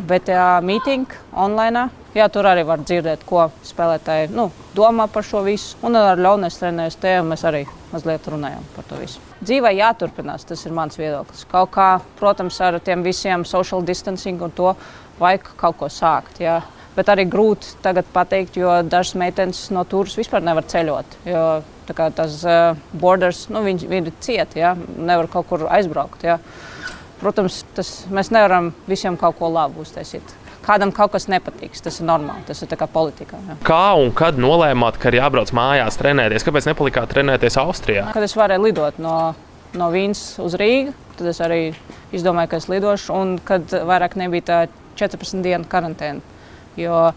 VTA 0.10 0.48
mītīņa 0.68 1.22
online. 1.46 1.86
Jā, 2.14 2.28
tur 2.30 2.46
arī 2.46 2.66
var 2.68 2.84
dzirdēt, 2.84 3.24
ko 3.26 3.48
spēlētāji 3.66 4.34
nu, 4.36 4.50
domā 4.76 5.08
par 5.10 5.24
šo 5.26 5.46
visu. 5.48 5.80
Un 5.82 5.96
ar 5.98 6.20
Leonis 6.20 6.60
trenējas 6.60 7.00
un 7.22 7.32
mēs 7.32 7.48
arī 7.48 7.64
mazliet 7.94 8.28
runājam 8.28 8.68
par 8.76 8.86
to 8.92 9.00
visu. 9.00 9.24
Dzīvē 9.42 9.72
jāturpinās, 9.80 10.44
tas 10.46 10.68
ir 10.68 10.76
mans 10.76 11.00
viedoklis. 11.00 11.48
Kaut 11.50 11.72
kā, 11.72 11.88
protams, 12.20 12.60
ar 12.62 12.82
tiem 12.84 13.02
visiem 13.02 13.48
social 13.48 13.82
distancing 13.82 14.44
un 14.44 14.52
to 14.52 14.76
vajag 15.24 15.54
kaut 15.56 15.80
ko 15.80 15.88
sākt. 15.88 16.44
Jā. 16.44 16.60
Bet 16.94 17.10
arī 17.10 17.26
grūti 17.30 17.74
tagad 17.82 18.06
pateikt, 18.14 18.60
jo 18.62 18.76
dažas 18.86 19.16
meitenes 19.18 19.66
no 19.74 19.82
turas 19.90 20.18
vispār 20.20 20.46
nevar 20.46 20.68
ceļot. 20.70 21.18
Jo 21.26 21.46
tas 21.88 22.38
uh, 22.48 22.78
borders, 22.96 23.48
nu, 23.52 23.64
viņi, 23.66 23.90
viņi 23.90 24.08
ir 24.12 24.22
cieti, 24.24 24.62
ja? 24.62 24.76
nevar 24.78 25.28
kaut 25.32 25.50
kur 25.50 25.66
aizbraukt. 25.68 26.24
Ja? 26.24 26.38
Protams, 27.20 27.64
tas, 27.76 27.92
mēs 28.14 28.32
nevaram 28.32 28.72
visiem 28.88 29.18
kaut 29.20 29.40
ko 29.42 29.52
labu 29.52 29.84
uztaisīt 29.84 30.38
kādam 30.64 30.94
kaut 30.96 31.14
kas 31.14 31.28
nepatiks. 31.32 31.84
Tas 31.84 32.00
ir 32.00 32.08
normāli, 32.08 32.46
tas 32.48 32.62
ir 32.64 32.72
kā 32.80 32.88
politikā. 32.90 33.40
Jā. 33.50 33.58
Kā 33.68 33.86
un 34.00 34.14
kad 34.16 34.40
nolēmāt, 34.40 35.00
ka 35.02 35.12
ir 35.12 35.20
jābrauc 35.20 35.54
mājās 35.56 36.00
trenēties? 36.00 36.46
Kāpēc 36.48 36.70
nepalikāt 36.72 37.12
trenēties 37.14 37.60
Austrijā? 37.62 38.08
Kad 38.16 38.26
es 38.26 38.38
varēju 38.40 38.68
lidot 38.68 39.00
no, 39.04 39.18
no 39.78 39.90
Vīnas 39.94 40.24
uz 40.44 40.58
Rīgu, 40.60 40.96
tad 41.20 41.32
es 41.34 41.42
arī 41.44 41.62
izdomāju, 42.16 42.54
ka 42.54 42.62
es 42.62 42.70
lidošu. 42.72 43.18
Un 43.18 43.36
kad 43.44 43.76
vairāk 43.92 44.18
nebija 44.20 44.48
tā 44.50 44.62
14 45.00 45.44
dienu 45.46 45.68
karantēna. 45.70 46.33
Jo 46.80 47.12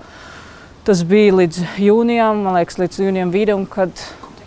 tas 0.86 1.00
bija 1.08 1.34
līdz 1.40 1.62
jūnijam, 1.80 2.44
man 2.44 2.58
liekas, 2.58 2.76
līdz 2.78 3.00
jūnijam 3.06 3.32
vidum, 3.34 3.64
kad 3.66 3.90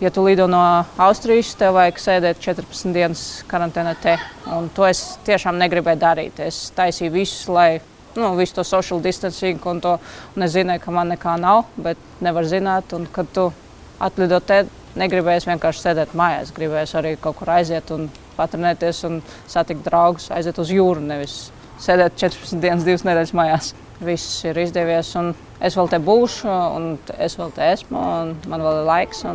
ja 0.00 0.10
tu 0.14 0.22
lido 0.24 0.46
no 0.48 0.60
Austrijas, 1.02 1.50
tev 1.58 1.74
vajag 1.76 1.98
sēdēt 2.00 2.40
14 2.40 2.94
dienas 2.94 3.24
karantēnā 3.50 3.96
te. 4.00 4.14
Un 4.56 4.70
to 4.74 4.86
es 4.88 5.02
tiešām 5.26 5.58
negribēju 5.60 6.00
darīt. 6.00 6.40
Es 6.46 6.68
taisīju 6.76 7.12
visu, 7.18 7.52
lai 7.52 7.80
nu, 8.16 8.32
visu 8.38 8.56
to 8.56 8.64
social 8.64 9.02
distancing 9.02 9.66
un 9.66 9.82
to. 9.82 9.96
Un 10.36 10.46
es 10.46 10.54
zināju, 10.54 10.84
ka 10.86 10.94
man 10.94 11.12
nekā 11.12 11.36
nav, 11.42 11.66
bet 11.76 12.00
nevar 12.24 12.48
zināt. 12.48 12.94
Un, 12.96 13.10
kad 13.12 13.28
tu 13.34 13.50
atlido 14.00 14.40
te, 14.40 14.62
negribēs 14.98 15.50
vienkārši 15.50 15.84
sēdēt 15.84 16.16
mājās. 16.18 16.54
Gribēs 16.56 16.96
arī 16.98 17.16
kaut 17.20 17.42
kur 17.42 17.52
aiziet 17.58 17.92
un 17.94 18.08
patrenēties 18.38 19.04
un 19.10 19.20
satikt 19.50 19.84
draugus, 19.86 20.30
aiziet 20.34 20.58
uz 20.62 20.72
jūru. 20.72 21.02
Nevis 21.04 21.38
sēdēt 21.82 22.16
14 22.24 22.62
dienas, 22.62 22.86
2 22.88 23.10
nedēļas 23.10 23.36
mājās. 23.36 23.74
Viss 24.00 24.44
ir 24.48 24.56
izdevies, 24.62 25.10
un 25.20 25.34
es 25.60 25.74
vēl 25.76 25.90
te 25.92 25.98
būšu, 26.00 26.48
un 26.48 26.94
es 27.20 27.34
vēl 27.36 27.50
te 27.52 27.66
esmu, 27.74 28.00
un 28.00 28.30
man 28.48 28.64
vēl 28.64 28.80
ir 28.80 28.88
laiks. 28.88 29.26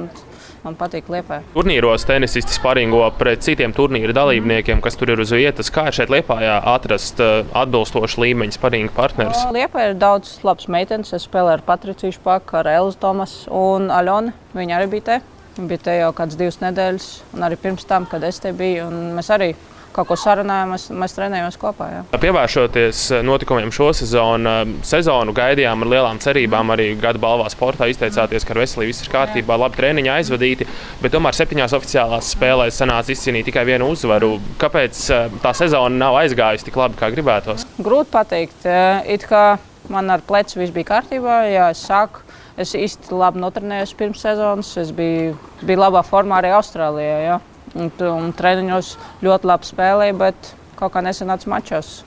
Man 0.66 0.74
patīk 0.74 1.12
liepā. 1.14 1.44
Turnīros 1.54 2.08
tenisisti 2.10 2.56
sparingo 2.56 3.04
pret 3.20 3.44
citiem 3.46 3.70
turnīra 3.78 4.16
dalībniekiem, 4.18 4.80
kas 4.82 4.98
tur 4.98 5.12
ir 5.14 5.22
uz 5.22 5.30
vietas. 5.36 5.70
Kā 5.70 5.84
ir 5.92 5.98
šeit 6.00 6.10
liepā 6.10 6.40
atrast 6.72 7.22
uh, 7.22 7.44
atbilstošu 7.54 8.24
līmeņa 8.24 8.58
sparinga 8.58 8.96
partnerus? 8.96 9.44
Liepā 9.54 9.92
ir 9.92 10.00
daudz 10.02 10.40
labs 10.48 10.66
meitenes. 10.66 11.14
Es 11.14 11.28
spēlēju 11.30 11.60
ar 11.60 11.66
Patriciju 11.70 12.18
Špaku, 12.18 12.58
ar 12.64 12.72
Elzu 12.74 12.98
Tomas 13.06 13.38
un 13.54 13.92
Aļonu. 13.94 14.34
Viņa 14.58 14.80
arī 14.80 14.90
bija 14.96 15.08
te. 15.12 15.20
Viņa 15.60 15.70
bija 15.70 15.86
te 15.86 16.00
jau 16.00 16.10
kādas 16.18 16.42
divas 16.42 16.58
nedēļas, 16.66 17.08
un 17.38 17.46
arī 17.46 17.62
pirms 17.62 17.86
tam, 17.86 18.10
kad 18.10 18.26
es 18.26 18.42
te 18.42 18.50
biju. 18.58 18.90
Mēs 19.14 19.30
arī 19.38 19.54
kaut 19.96 20.10
ko 20.10 20.18
sarunājām, 20.20 20.74
mēs, 21.00 21.16
trenējāmies 21.16 21.58
kopā. 21.60 21.88
Jā. 21.92 22.02
Pievēršoties 22.22 23.02
notikumiem 23.26 23.72
šo 23.76 23.92
sezonu, 23.96 24.56
sezonu 24.86 25.36
gaidījām 25.36 25.86
ar 25.86 25.92
lielām 25.94 26.20
cerībām. 26.24 26.74
Arī 26.76 26.90
gada 27.00 27.22
balvā 27.22 27.48
sportā 27.54 27.88
izteicāties, 27.92 28.46
ka 28.46 28.56
ar 28.56 28.62
veselību 28.64 28.92
viss 28.92 29.06
ir 29.06 29.12
kārtībā, 29.14 29.58
labi 29.62 29.80
treniņi 29.80 30.12
aizvadīti, 30.18 30.68
bet 31.04 31.16
tomēr 31.16 31.38
septiņās 31.38 31.78
oficiālās 31.78 32.34
spēlēs 32.36 32.82
sanāca 32.82 33.14
izcīnīt 33.16 33.48
tikai 33.50 33.66
vienu 33.70 33.90
uzvaru. 33.94 34.36
Kāpēc 34.62 35.02
tā 35.44 35.56
sezona 35.56 35.96
nav 36.06 36.20
aizgājusi 36.24 36.70
tik 36.70 36.82
labi, 36.82 37.00
kā 37.00 37.12
gribētos? 37.16 37.68
Grūti 37.80 38.12
pateikt. 38.16 38.68
It 39.08 39.28
kā 39.30 39.48
man 39.92 40.12
ar 40.12 40.24
plecu 40.26 40.60
viss 40.60 40.76
bija 40.76 40.96
kārtībā, 40.96 41.42
jā, 41.52 41.72
es 41.76 41.84
sāku. 41.88 42.24
Es 42.60 42.72
īsti 42.78 43.12
labi 43.12 43.42
notrenējos 43.44 43.92
pirms 44.00 44.22
sezonas. 44.24 44.70
Es 44.80 44.94
biju, 44.96 45.36
biju 45.68 45.82
labā 45.82 46.06
formā 46.08 46.40
arī 46.40 46.54
Austrālijā. 46.56 47.20
Jā 47.26 47.42
un, 47.76 47.92
un 48.10 48.32
treniņos 48.36 48.96
ļoti 49.26 49.52
labi 49.52 49.70
spēlēja, 49.70 50.18
bet 50.20 50.52
kaut 50.80 50.96
kā 50.96 51.04
nesenāca 51.06 51.52
mačos. 51.52 52.00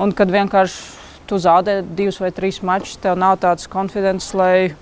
Un 0.00 0.14
kad 0.16 0.30
vienkārši 0.30 1.26
tu 1.28 1.38
zaudē 1.40 1.78
divus 1.96 2.18
vai 2.20 2.32
trīs 2.34 2.60
mačus, 2.62 2.98
tev 3.00 3.18
nav 3.18 3.38
tāds 3.42 3.68
konfidents, 3.70 4.32
lai, 4.36 4.74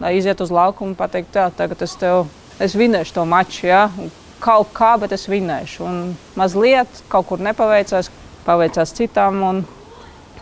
lai 0.00 0.14
iziet 0.18 0.40
uz 0.40 0.52
laukumu 0.54 0.92
un 0.92 0.98
pateikt, 0.98 1.32
tā, 1.36 1.50
tagad 1.54 1.84
es 1.84 1.94
tev 2.00 2.26
es 2.62 2.74
vinēšu 2.78 3.16
to 3.18 3.24
maču. 3.28 3.66
Ja? 3.68 3.86
Kaut 4.44 4.72
kā, 4.76 4.94
bet 5.00 5.14
es 5.16 5.28
vinēšu. 5.30 5.86
Un 5.86 6.00
mazliet 6.38 7.02
kaut 7.12 7.28
kur 7.30 7.42
nepaveicās, 7.42 8.10
paveicās 8.44 8.92
citām. 8.96 9.40
Un, 9.46 9.62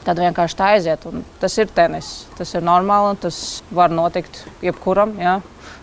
tad 0.07 0.21
vienkārši 0.23 0.59
tā 0.59 0.75
aiziet. 0.77 1.07
Un 1.11 1.25
tas 1.43 1.57
ir 1.59 1.73
tenis. 1.75 2.13
Tas 2.39 2.55
ir 2.57 2.65
normāli. 2.67 3.17
Tas 3.23 3.63
var 3.75 3.95
notikt 3.95 4.45
jebkuram. 4.65 5.17
Ja? 5.21 5.41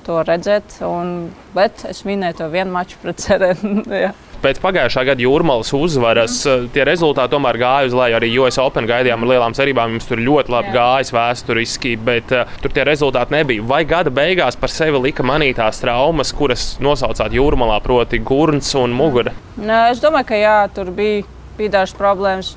to 0.10 0.24
redzēt. 0.26 0.80
Un, 0.86 1.30
bet 1.56 1.86
es 1.90 2.02
minēju 2.08 2.42
to 2.42 2.50
vienu 2.54 2.74
maču 2.74 3.00
pret 3.04 3.22
Cerēnu. 3.22 3.86
Pēc 4.44 4.62
pagājušā 4.64 5.02
gada 5.04 5.20
jūrmālas 5.20 5.74
uzvaras 5.76 6.38
mm. 6.48 6.70
tie 6.72 6.86
rezultāti 6.88 7.34
tomēr 7.34 7.58
gāja 7.60 7.90
uz 7.90 7.96
leju. 7.98 8.16
Arī 8.16 8.30
US 8.40 8.60
Open 8.64 8.88
gaidījām 8.88 9.26
ar 9.26 9.32
lielām 9.34 9.56
cerībām. 9.58 9.98
Jums 9.98 10.08
tur 10.08 10.22
ļoti 10.24 10.54
labi 10.54 10.72
Jā. 10.72 10.76
gājis 10.78 11.12
vēsturiski, 11.12 11.92
bet 12.08 12.32
uh, 12.32 12.54
tur 12.64 12.72
tie 12.76 12.86
rezultāti 12.88 13.36
nebija. 13.36 13.66
Vai 13.68 13.82
gada 13.90 14.14
beigās 14.16 14.56
par 14.60 14.72
sevi 14.72 15.02
lika 15.10 15.26
manītās 15.28 15.84
traumas, 15.84 16.32
kuras 16.36 16.70
nosaucāt 16.80 17.36
jūrmālā, 17.36 17.82
proti, 17.84 18.22
gurns 18.24 18.72
un 18.80 18.96
mugura? 18.96 19.36
Nē, 19.60 19.90
es 19.92 20.00
domāju, 20.00 20.32
ka 20.32 20.40
jā, 20.40 20.58
tur 20.72 20.94
bija, 20.96 21.28
bija 21.60 21.82
dažas 21.82 22.00
problēmas. 22.00 22.56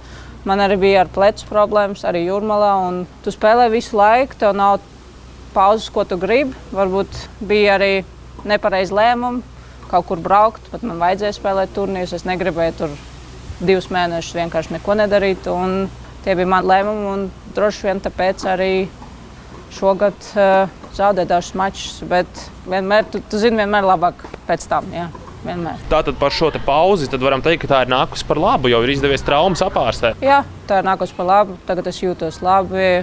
Man 0.48 0.58
arī 0.58 0.74
bija 0.82 1.04
ar 1.04 1.10
plecu 1.12 1.46
problēmas, 1.46 2.02
arī 2.08 2.24
jūrmalā. 2.24 2.72
Tu 3.22 3.30
spēlē 3.30 3.68
visu 3.70 3.94
laiku, 3.94 4.34
tev 4.40 4.56
nav 4.58 4.80
pauzes, 5.54 5.86
ko 5.94 6.02
tu 6.08 6.18
gribi. 6.18 6.56
Varbūt 6.74 7.20
bija 7.46 7.76
arī 7.76 7.92
nepareizi 8.48 8.96
lēmumi, 8.96 9.42
kaut 9.92 10.08
kur 10.08 10.22
braukt, 10.22 10.66
bet 10.72 10.82
man 10.82 10.98
vajadzēja 11.02 11.38
spēlēt 11.38 11.74
turnīrus. 11.76 12.16
Es 12.18 12.26
negribēju 12.26 12.78
tur 12.80 12.96
divus 13.62 13.86
mēnešus 13.94 14.38
vienkārši 14.40 14.78
neko 14.78 14.98
nedarīt. 14.98 15.46
Tie 16.22 16.34
bija 16.38 16.50
mani 16.50 16.70
lēmumi, 16.70 17.06
un 17.12 17.26
droši 17.54 17.88
vien 17.88 18.02
tāpēc 18.02 18.46
arī 18.50 18.72
šogad 19.74 20.26
uh, 20.34 20.70
zaudēju 20.96 21.30
dažus 21.30 21.54
mačus. 21.58 22.00
Bet 22.10 22.46
vienmēr, 22.66 23.06
tu, 23.10 23.22
tu 23.30 23.38
zini, 23.42 23.62
vienmēr 23.62 23.86
labāk 23.86 24.26
pēc 24.50 24.66
tam. 24.70 24.90
Jā. 24.94 25.08
Vienmēr. 25.42 25.80
Tātad 25.90 26.14
par 26.20 26.30
šo 26.34 26.52
pauzi 26.62 27.08
varam 27.18 27.42
teikt, 27.42 27.64
ka 27.64 27.70
tā 27.70 27.78
ir 27.82 27.90
nākusi 27.90 28.26
par 28.28 28.38
labu, 28.38 28.70
jo 28.70 28.78
ir 28.84 28.92
izdevies 28.94 29.24
traumas 29.26 29.62
apārstēt. 29.64 30.20
Jā, 30.22 30.42
tā 30.70 30.78
ir 30.78 30.86
nākusi 30.86 31.16
par 31.16 31.26
labu. 31.26 31.56
Tagad 31.66 31.88
es 31.90 31.98
jūtos 31.98 32.38
labi. 32.46 33.02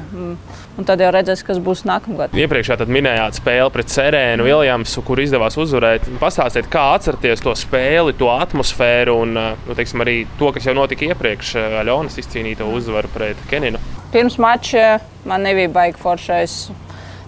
Un 0.80 0.88
tad 0.88 1.04
jau 1.04 1.10
redzēs, 1.12 1.44
kas 1.44 1.60
būs 1.60 1.84
nākamgad. 1.90 2.32
Iepriekšā 2.40 2.78
minējāt 2.88 3.42
spēli 3.42 3.74
pret 3.76 3.92
Serēnu 3.92 4.48
Viljamsu, 4.48 5.04
kur 5.04 5.20
izdevās 5.20 5.60
uzvarēt. 5.60 6.08
Pastāstiet, 6.22 6.72
kā 6.72 6.86
atcerieties 6.96 7.44
to 7.44 7.56
spēli, 7.60 8.16
to 8.20 8.32
atmosfēru 8.32 9.20
un 9.26 9.36
nu, 9.36 9.76
teiksim, 9.76 10.06
arī 10.06 10.22
to, 10.40 10.54
kas 10.56 10.70
jau 10.70 10.78
notika 10.80 11.10
iepriekš, 11.12 11.58
Aļonas 11.84 12.16
izcīnīto 12.24 12.72
uzvaru 12.72 13.12
pret 13.12 13.48
Keninu. 13.52 13.84
Pirms 14.16 14.40
mača 14.42 15.02
man 15.28 15.44
nebija 15.44 15.70
baigi 15.76 16.00
foršais. 16.00 16.60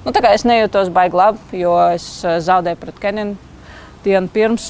Nu, 0.02 0.16
es 0.16 0.48
nejūtos 0.48 0.90
baigi 0.96 1.20
labi, 1.20 1.62
jo 1.62 1.76
es 1.92 2.08
zaudēju 2.24 2.80
pret 2.80 3.04
Keninu 3.04 3.51
dienu 4.06 4.32
pirms. 4.32 4.70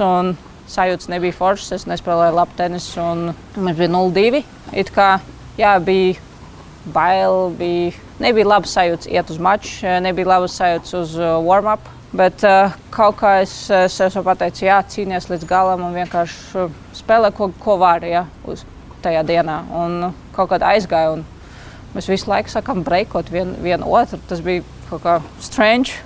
Sajūtas 0.72 1.10
nebija 1.12 1.36
foršas, 1.36 1.82
es 1.82 1.88
nespēlēju 1.89 2.36
labu 2.38 2.56
tenisu. 2.56 3.04
Mums 3.58 3.80
bija 3.80 3.91
0-2. 3.91 4.44
It 4.78 4.91
kā 4.96 5.17
jā, 5.60 5.74
bija 5.84 6.20
bail, 6.94 7.50
bija, 7.58 7.91
nebija 8.22 8.48
labas 8.48 8.74
sajūtas 8.76 9.10
iet 9.12 9.34
uz 9.34 9.41
maču, 9.41 9.88
nebija 10.02 10.30
labas 10.36 10.56
sajūtas 10.58 10.96
uz 11.02 11.17
uh, 11.20 11.36
warm-up. 11.46 11.89
Bet 12.12 12.44
uh, 12.44 12.74
kaut 12.91 13.22
kā 13.22 13.38
es, 13.39 13.54
es 13.72 13.94
sev 13.96 14.26
pateicu, 14.28 14.65
jā, 14.67 14.82
cīnīties 14.84 15.30
līdz 15.32 15.48
galam 15.48 15.86
un 15.88 15.96
vienkārši 15.96 16.60
uh, 16.60 16.74
spēlē, 16.98 17.32
ko, 17.36 17.48
ko 17.62 17.78
var 17.80 18.04
ja, 18.04 18.26
uz 18.44 18.65
tajā 19.04 19.22
dienā. 19.28 19.62
Un 19.80 19.96
uh, 20.10 20.17
kaut 20.36 20.52
kādā 20.52 20.74
aizgāja. 20.76 21.22
Mēs 21.91 22.08
visu 22.12 22.28
laiku 22.32 22.52
sakām, 22.52 22.84
breakot 22.88 23.32
vienu 23.32 23.56
vien 23.63 23.84
otru. 23.84 24.20
Tas 24.28 24.44
bija 24.44 24.63
kaut 24.89 25.04
kā 25.06 25.17
strange. 25.44 26.02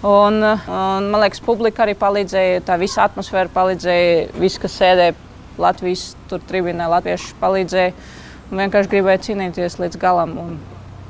Un, 0.00 0.38
un, 0.40 1.08
man 1.12 1.20
liekas, 1.20 1.42
publika 1.44 1.84
arī 1.84 1.92
palīdzēja, 2.00 2.62
tā 2.64 2.78
visa 2.80 3.04
atmosfēra 3.04 3.52
palīdzēja, 3.52 4.30
visi, 4.40 4.60
kas 4.62 4.78
sēdēja 4.80 5.16
Latvijas 5.60 6.06
tribīnē, 6.30 6.86
latvieši 6.88 7.34
palīdzēja. 7.40 7.92
Un 8.50 8.62
vienkārši 8.62 8.90
gribēja 8.94 9.20
cīnīties 9.28 9.76
līdz 9.82 10.00
galam 10.00 10.32
un 10.40 10.56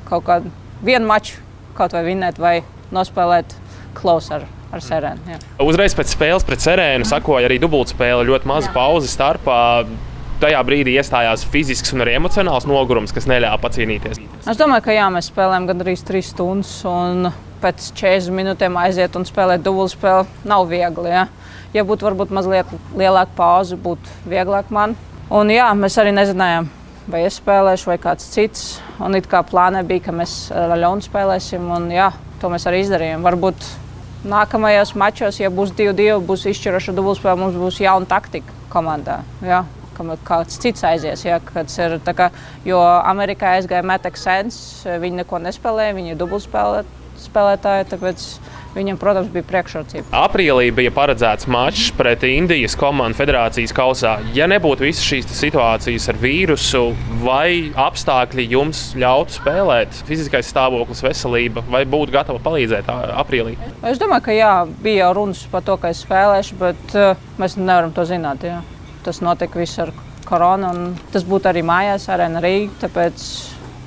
kaut 0.09 0.25
kādu 0.27 0.51
vienu 0.83 1.07
maču 1.07 1.39
kaut 1.77 1.95
vai 1.95 2.03
vinēt 2.05 2.39
vai 2.41 2.55
nospēlēt 2.93 3.55
klausu 3.97 4.35
ar, 4.37 4.45
ar 4.75 4.83
sērēnu. 4.83 5.39
Uzreiz 5.63 5.95
pēc 5.97 6.11
spēles 6.13 6.45
pret 6.47 6.63
sērēnu 6.63 7.07
sakoja 7.07 7.47
arī 7.47 7.61
dubultspēle, 7.63 8.27
ļoti 8.27 8.49
maza 8.51 8.73
pauze 8.75 9.09
starpā 9.11 9.59
tajā 10.41 10.61
brīdī 10.65 10.97
iestājās 10.97 11.45
fizisks 11.53 11.93
un 11.95 12.03
arī 12.03 12.17
emocionāls 12.17 12.67
nogurums, 12.69 13.13
kas 13.15 13.29
neļāva 13.29 13.61
pacīnīties? 13.61 14.19
Es 14.41 14.59
domāju, 14.59 14.87
ka 14.87 14.95
jā, 14.97 15.07
mēs 15.13 15.29
spēlējam 15.31 15.69
gandrīz 15.69 16.03
trīs 16.07 16.31
stundas 16.33 16.73
pēc 17.61 17.91
40 17.97 18.35
minūtēm 18.35 18.77
aiziet 18.81 19.15
un 19.17 19.25
spēlēt 19.27 19.63
dubultspēli 19.65 20.49
nav 20.49 20.67
viegli. 20.69 21.11
Ja, 21.13 21.25
ja 21.75 21.85
būtu 21.87 22.07
varbūt 22.09 22.33
mazliet 22.35 22.69
lielāka 22.97 23.35
pauze, 23.37 23.77
būtu 23.79 24.29
vieglāk 24.29 24.71
man. 24.73 24.95
Un 25.31 25.51
jā, 25.53 25.69
mēs 25.77 25.97
arī 26.01 26.11
nezinājām, 26.15 26.67
vai 27.11 27.23
es 27.27 27.39
spēlēšu 27.39 27.91
vai 27.93 27.99
kāds 28.01 28.27
cits. 28.33 28.65
Un 28.99 29.15
it 29.17 29.29
kā 29.31 29.43
plānē 29.47 29.85
bija, 29.87 30.07
ka 30.09 30.15
mēs 30.15 30.35
ar 30.55 30.75
Leonu 30.75 31.05
spēlēsim, 31.05 31.69
un 31.75 31.89
jā, 31.93 32.11
to 32.41 32.51
mēs 32.51 32.67
arī 32.69 32.83
izdarījām. 32.83 33.23
Varbūt 33.25 33.67
nākamajos 34.31 34.95
mačos, 34.99 35.39
ja 35.41 35.51
būs 35.53 35.73
2-2, 35.77 36.17
būs 36.27 36.47
izšķiroša 36.51 36.97
dubultspēle, 36.97 37.39
mums 37.39 37.61
būs 37.61 37.83
jauna 37.85 38.09
taktika 38.09 38.59
komandā. 38.73 39.21
Jā 39.45 39.63
kāds 40.25 40.57
cits 40.57 40.83
aizies. 40.83 41.25
Ja, 41.25 41.37
ir, 41.37 41.99
kā, 42.17 42.31
jo 42.65 42.79
Amerikā 42.81 43.57
aizgāja 43.57 43.83
Meteks 43.85 44.23
Sens, 44.25 44.57
viņi 44.85 45.21
neko 45.21 45.37
nespēlēja, 45.43 45.93
viņi 45.93 46.15
ir 46.15 46.17
dubultspēlētāji 46.17 47.00
spēlētāji. 47.27 47.87
Tāpēc 47.91 48.25
viņam, 48.75 48.97
protams, 48.99 49.29
bija 49.31 49.45
priekšrocība. 49.47 50.07
Aprīlī 50.15 50.69
bija 50.75 50.91
paredzēts 50.95 51.47
mačs 51.51 51.91
pret 51.95 52.23
Indijas 52.27 52.75
komandu 52.79 53.17
federācijas 53.19 53.73
kausā. 53.75 54.17
Ja 54.35 54.47
nebūtu 54.51 54.85
visas 54.87 55.05
šīs 55.07 55.27
situācijas 55.35 56.07
ar 56.11 56.19
vīrusu, 56.21 56.83
vai 57.23 57.71
apstākļi 57.75 58.47
jums 58.53 58.83
ļautu 58.99 59.37
spēlēt, 59.39 60.03
fiziskais 60.07 60.51
stāvoklis, 60.51 61.03
veselība, 61.05 61.65
vai 61.71 61.83
būtu 61.89 62.15
gatava 62.15 62.41
palīdzēt 62.43 62.91
aprīlī? 62.91 63.57
Es 63.87 63.99
domāju, 64.01 64.27
ka 64.29 64.37
jā, 64.37 64.53
bija 64.83 65.05
jau 65.05 65.15
runas 65.21 65.43
par 65.51 65.65
to, 65.67 65.77
ka 65.81 65.91
es 65.91 66.03
spēlēšu, 66.05 66.59
bet 66.61 66.95
uh, 66.99 67.27
mēs 67.41 67.59
nevaram 67.59 67.91
to 67.95 68.07
zināt. 68.07 68.47
Jā. 68.47 68.61
Tas 69.05 69.19
notika 69.23 69.59
viss 69.59 69.79
ar 69.81 69.91
koronu, 70.27 70.71
un 70.71 70.93
tas 71.11 71.25
būtu 71.27 71.49
arī 71.51 71.65
mājās, 71.65 72.07
arēna 72.13 72.43
Rīgā 72.43 72.91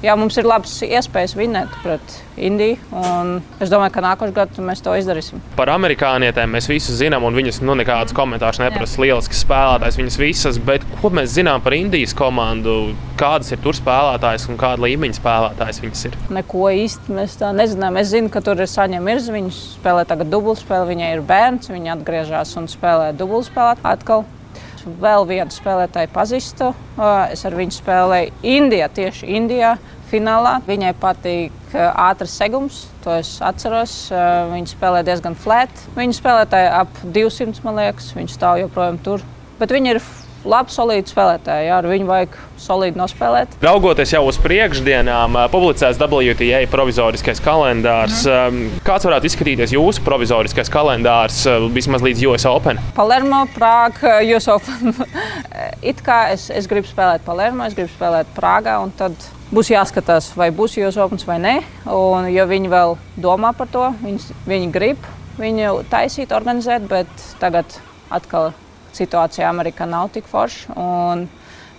jā, 0.04 0.14
mums 0.18 0.36
ir 0.38 0.46
labas 0.48 0.74
iespējas 0.84 1.34
vinēt 1.38 1.72
pret 1.82 2.18
Indiju. 2.34 2.76
Es 3.62 3.70
domāju, 3.70 3.92
ka 3.94 4.02
nākošais 4.02 4.34
gads 4.34 4.60
mēs 4.62 4.82
to 4.84 4.94
izdarīsim. 4.98 5.42
Par 5.58 5.70
amerikānietēm 5.70 6.50
mēs 6.56 6.68
visi 6.70 6.96
zinām, 6.98 7.24
un 7.28 7.36
viņas 7.38 7.60
nu, 7.64 7.76
nekādus 7.78 8.16
komentārus 8.16 8.60
neprasa. 8.62 9.00
Lielisks 9.04 9.44
spēlētājs, 9.44 9.98
viņas 10.00 10.18
visas, 10.20 10.58
bet 10.58 10.84
ko 11.00 11.12
mēs 11.14 11.34
zinām 11.36 11.62
par 11.64 11.76
Indijas 11.78 12.14
komandu? 12.18 12.94
Kādas 13.20 13.52
ir 13.54 13.62
tur 13.62 13.78
spēlētājas 13.78 14.48
un 14.50 14.58
kāda 14.58 14.82
līmeņa 14.84 15.20
spēlētājas 15.20 15.80
viņas 15.84 16.06
ir? 16.10 16.20
Neko 16.34 16.66
īsti 16.74 17.14
mēs 17.14 17.38
tā 17.38 17.52
nezinām. 17.54 18.00
Es 18.02 18.10
zinu, 18.10 18.32
ka 18.34 18.42
tur 18.44 18.58
ir 18.58 18.70
saņemta 18.70 19.06
mirza. 19.06 19.34
Viņa 19.34 19.54
spēlē 19.54 20.06
tagad 20.10 20.32
dubultspēli, 20.34 20.90
viņai 20.90 21.12
ir 21.14 21.26
bērns, 21.26 21.70
viņa 21.70 21.94
atgriežas 21.94 22.56
un 22.58 22.66
spēlē 22.70 23.12
dubultspēli 23.18 23.86
atkal 23.94 24.26
vēl 24.84 25.26
vienu 25.28 25.52
spēlētāju 25.54 26.10
pazīstu. 26.12 26.70
Es 27.32 27.44
ar 27.46 27.56
viņu 27.56 27.78
spēlēju 27.78 28.34
Indijā, 28.54 28.90
tieši 28.92 29.30
Indijā 29.38 29.74
finālā. 30.10 30.56
Viņai 30.66 30.92
patīk 31.00 31.74
ātrs 31.74 32.34
segums, 32.40 32.84
to 33.04 33.14
es 33.18 33.36
atceros. 33.44 33.94
Viņa 34.52 34.72
spēlē 34.72 35.04
diezgan 35.06 35.36
flēt. 35.38 35.86
Viņa 35.98 36.18
spēlētāja 36.18 36.74
ap 36.82 37.00
200, 37.04 37.64
man 37.66 37.80
liekas, 37.82 38.12
viņa 38.16 38.34
stāv 38.34 38.60
joprojām 38.64 39.00
tur. 39.04 39.24
Bet 39.60 39.74
viņa 39.74 39.94
ir 39.94 40.02
labi, 40.48 40.72
solīti 40.74 41.12
spēlētāji. 41.12 41.68
Jā, 41.68 41.78
ar 41.80 41.88
viņu 41.88 42.08
vajag 42.08 42.36
solīti 42.60 43.00
nospēlēt. 43.00 43.56
Raugoties 43.64 44.14
jau 44.14 44.22
uz 44.28 44.38
priekšdienām, 44.42 45.38
publicēts 45.52 46.00
WTA 46.00 46.62
provizoriskais 46.72 47.42
kalendārs. 47.44 48.24
Mm. 48.28 48.78
Kāds 48.86 49.08
varētu 49.08 49.30
izskatīties 49.30 49.74
jūsu 49.76 50.04
provizoriskais 50.06 50.70
kalendārs 50.72 51.42
vismaz 51.74 52.04
līdz 52.06 52.26
US 52.30 52.46
Open? 52.50 52.80
Palermo, 52.96 53.44
Prāga, 53.56 54.18
US 54.34 54.48
Open. 54.52 54.94
It 55.90 56.00
kā 56.04 56.28
es, 56.34 56.48
es 56.52 56.68
gribu 56.70 56.88
spēlēt 56.88 57.24
Palermo, 57.26 57.66
es 57.68 57.76
gribu 57.76 57.92
spēlēt 57.92 58.30
Prāgā. 58.36 58.78
Būs 59.54 59.68
jāskatās, 59.70 60.32
vai 60.38 60.48
būs 60.54 60.78
jūs 60.78 60.96
opens 60.98 61.26
vai 61.28 61.36
nē. 61.42 61.58
Un, 61.92 62.30
ja 62.32 62.48
viņi 62.48 62.72
vēl 62.72 62.96
domā 63.20 63.52
par 63.56 63.68
to, 63.70 63.90
viņi, 64.02 64.40
viņi 64.48 64.72
grib 64.74 65.12
viņu 65.38 65.82
taisīt, 65.90 66.34
organizēt, 66.34 66.86
bet 66.90 67.08
tagad 67.40 67.78
atkal 68.14 68.52
situācija 68.96 69.48
Amerikā 69.50 69.88
nav 69.88 70.10
tik 70.14 70.28
forša. 70.30 70.76
Un, 70.80 71.26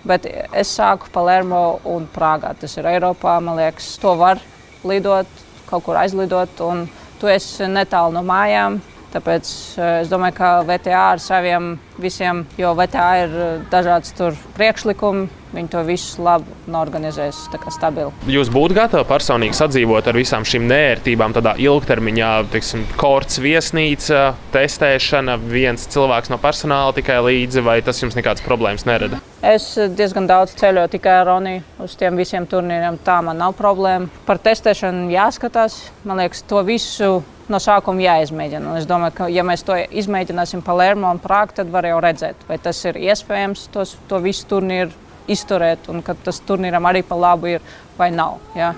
bet 0.06 0.28
es 0.30 0.74
sāku 0.76 1.10
Palermo 1.14 1.80
un 1.90 2.08
Prāgā. 2.16 2.54
Tas 2.60 2.78
ir 2.78 2.90
Eiropā, 2.90 3.38
man 3.44 3.60
liekas, 3.60 3.96
to 4.02 4.16
var 4.20 4.42
lidot, 4.86 5.30
kaut 5.70 5.86
kur 5.88 5.98
aizlidot. 6.02 6.60
Un 6.66 6.86
tu 7.22 7.32
esi 7.32 7.70
netālu 7.72 8.14
no 8.16 8.26
mājām. 8.26 8.82
Tāpēc 9.16 9.50
eh, 9.80 10.02
es 10.04 10.12
domāju, 10.12 10.36
ka 10.42 10.50
VTA 10.68 11.02
ar 11.14 11.22
saviem 11.24 11.76
visiem, 12.02 12.44
jo 12.60 12.74
VTA 12.76 13.08
ir 13.24 13.36
eh, 13.40 13.54
dažādas 13.72 14.12
priekšlikumi, 14.58 15.30
viņi 15.56 15.72
to 15.74 15.84
visu 15.88 16.24
labi 16.26 16.56
norganizēs, 16.72 17.46
tā 17.54 17.60
kā 17.62 17.74
stabili. 17.74 18.14
Jūs 18.32 18.52
būtu 18.54 18.78
gatavi 18.78 19.08
personīgi 19.10 19.58
sadzīvot 19.58 20.10
ar 20.12 20.20
visām 20.20 20.46
šīm 20.48 20.68
nērtībām, 20.70 21.36
tādā 21.36 21.56
ilgtermiņā, 21.62 22.32
teiksim, 22.54 22.86
korts 23.00 23.40
viesnīca, 23.44 24.34
testēšana, 24.56 25.38
viens 25.52 25.88
cilvēks 25.92 26.34
no 26.34 26.40
personāla 26.42 26.96
tikai 26.98 27.22
līdzi, 27.26 27.64
vai 27.66 27.80
tas 27.86 28.02
jums 28.04 28.18
nekādas 28.18 28.46
problēmas 28.46 28.88
nerada? 28.90 29.22
Es 29.46 29.76
diezgan 29.98 30.26
daudz 30.30 30.56
ceļoju 30.58 30.90
tikai 30.96 31.20
ar 31.20 31.28
Roniju 31.30 31.62
uz 31.86 31.94
tiem 32.00 32.18
visiem 32.18 32.48
turnīriem. 32.50 32.98
Tā 33.06 33.20
man 33.26 33.38
nav 33.38 33.54
problēma. 33.60 34.10
Par 34.26 34.40
testēšanu 34.42 35.12
jāskatās. 35.14 35.78
Man 36.08 36.18
liekas, 36.24 36.42
to 36.50 36.64
visu 36.66 37.20
no 37.52 37.60
sākuma 37.62 38.02
jāizmēģina. 38.02 38.72
Un 38.72 38.80
es 38.80 38.88
domāju, 38.90 39.16
ka, 39.20 39.30
ja 39.30 39.46
mēs 39.46 39.66
to 39.68 39.78
izmēģināsim 39.78 40.64
Palermo 40.66 41.12
un 41.14 41.22
Prāgu, 41.22 41.60
tad 41.60 41.72
var 41.74 41.86
jau 41.86 42.00
redzēt, 42.04 42.46
vai 42.50 42.58
tas 42.62 42.80
ir 42.90 42.98
iespējams 43.06 43.68
tos, 43.76 43.96
to 44.10 44.22
visu 44.24 44.48
turnīru 44.50 45.05
izturēt, 45.32 45.90
un 45.90 46.04
ka 46.06 46.18
tas 46.26 46.42
turnīram 46.46 46.86
arī 46.90 47.04
pa 47.08 47.18
labu 47.20 47.56
ir 47.56 47.66
vai 47.98 48.12
nav. 48.14 48.40
Ja? 48.56 48.74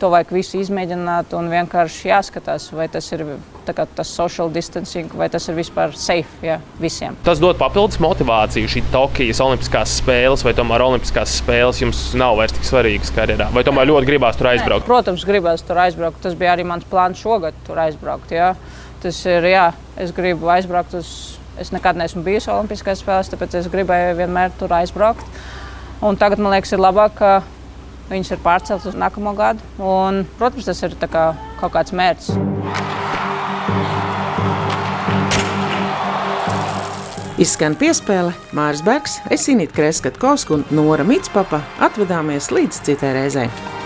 to 0.00 0.08
vajag 0.12 0.32
visu 0.32 0.60
izmēģināt 0.60 1.34
un 1.36 1.50
vienkārši 1.52 2.08
jāskatās, 2.08 2.70
vai 2.72 2.86
tas 2.92 3.06
ir 3.12 3.24
kā, 3.70 3.84
tas 3.84 4.10
social 4.10 4.48
distancing, 4.52 5.12
vai 5.14 5.28
tas 5.30 5.46
ir 5.50 5.54
vispār 5.58 5.92
safe 5.98 6.46
ja, 6.46 6.56
visiem. 6.80 7.18
Tas 7.26 7.42
dod 7.42 7.58
papildus 7.60 8.00
motivāciju 8.02 8.70
šī 8.72 8.82
Tokijas 8.94 9.42
Olimpiskās 9.44 9.98
spēles, 10.00 10.44
vai 10.46 10.54
tomēr 10.58 10.86
Olimpiskās 10.88 11.36
spēles 11.42 11.82
jums 11.84 12.02
nav 12.18 12.38
vairs 12.40 12.56
tik 12.56 12.66
svarīgas 12.66 13.12
karjerā, 13.14 13.50
vai 13.54 13.64
tomēr 13.66 13.90
ļoti 13.92 14.10
gribās 14.10 14.40
tur 14.40 14.50
aizbraukt? 14.54 14.86
Nē, 14.86 14.90
protams, 14.90 15.26
gribās 15.28 15.64
tur 15.66 15.82
aizbraukt. 15.84 16.22
Tas 16.24 16.38
bija 16.38 16.56
arī 16.56 16.66
mans 16.66 16.88
plāns 16.90 17.20
šogad 17.20 17.56
tur 17.68 17.78
aizbraukt. 17.84 18.34
Ja. 18.34 18.54
Tas 19.04 19.20
ir, 19.28 19.46
jā, 19.52 19.70
es 20.00 20.14
gribu 20.16 20.50
aizbraukt 20.52 20.96
uz. 20.98 21.12
Es 21.60 21.74
nekad 21.74 21.98
neesmu 21.98 22.22
bijis 22.24 22.46
Olimpiskajās 22.48 23.02
spēlēs, 23.02 23.28
tāpēc 23.28 23.58
es 23.58 23.66
gribēju 23.68 24.14
vienmēr 24.16 24.54
tur 24.56 24.72
aizbraukt. 24.72 25.26
Un 26.00 26.16
tagad 26.16 26.40
man 26.40 26.54
liekas, 26.54 26.72
ir 26.72 26.80
labāk, 26.80 27.18
ka 27.20 27.32
Viņas 28.10 28.32
ir 28.34 28.40
pārceltas 28.42 28.88
uz 28.90 28.96
nākamo 28.98 29.36
gadu. 29.38 29.62
Un, 29.78 30.24
protams, 30.38 30.66
tas 30.66 30.82
ir 30.82 30.96
kā 30.98 31.28
kaut 31.60 31.76
kāds 31.76 31.94
mērķis. 31.94 32.34
Izskan 37.40 37.78
piespēle 37.78 38.34
Māris 38.52 38.82
Bergs, 38.84 39.20
Esinīt 39.32 39.70
Kreskatkovska 39.76 40.58
un 40.58 40.66
Nora 40.74 41.06
Mitspapa 41.06 41.62
atvedāmies 41.86 42.50
līdz 42.52 42.82
citai 42.90 43.14
reizei. 43.16 43.79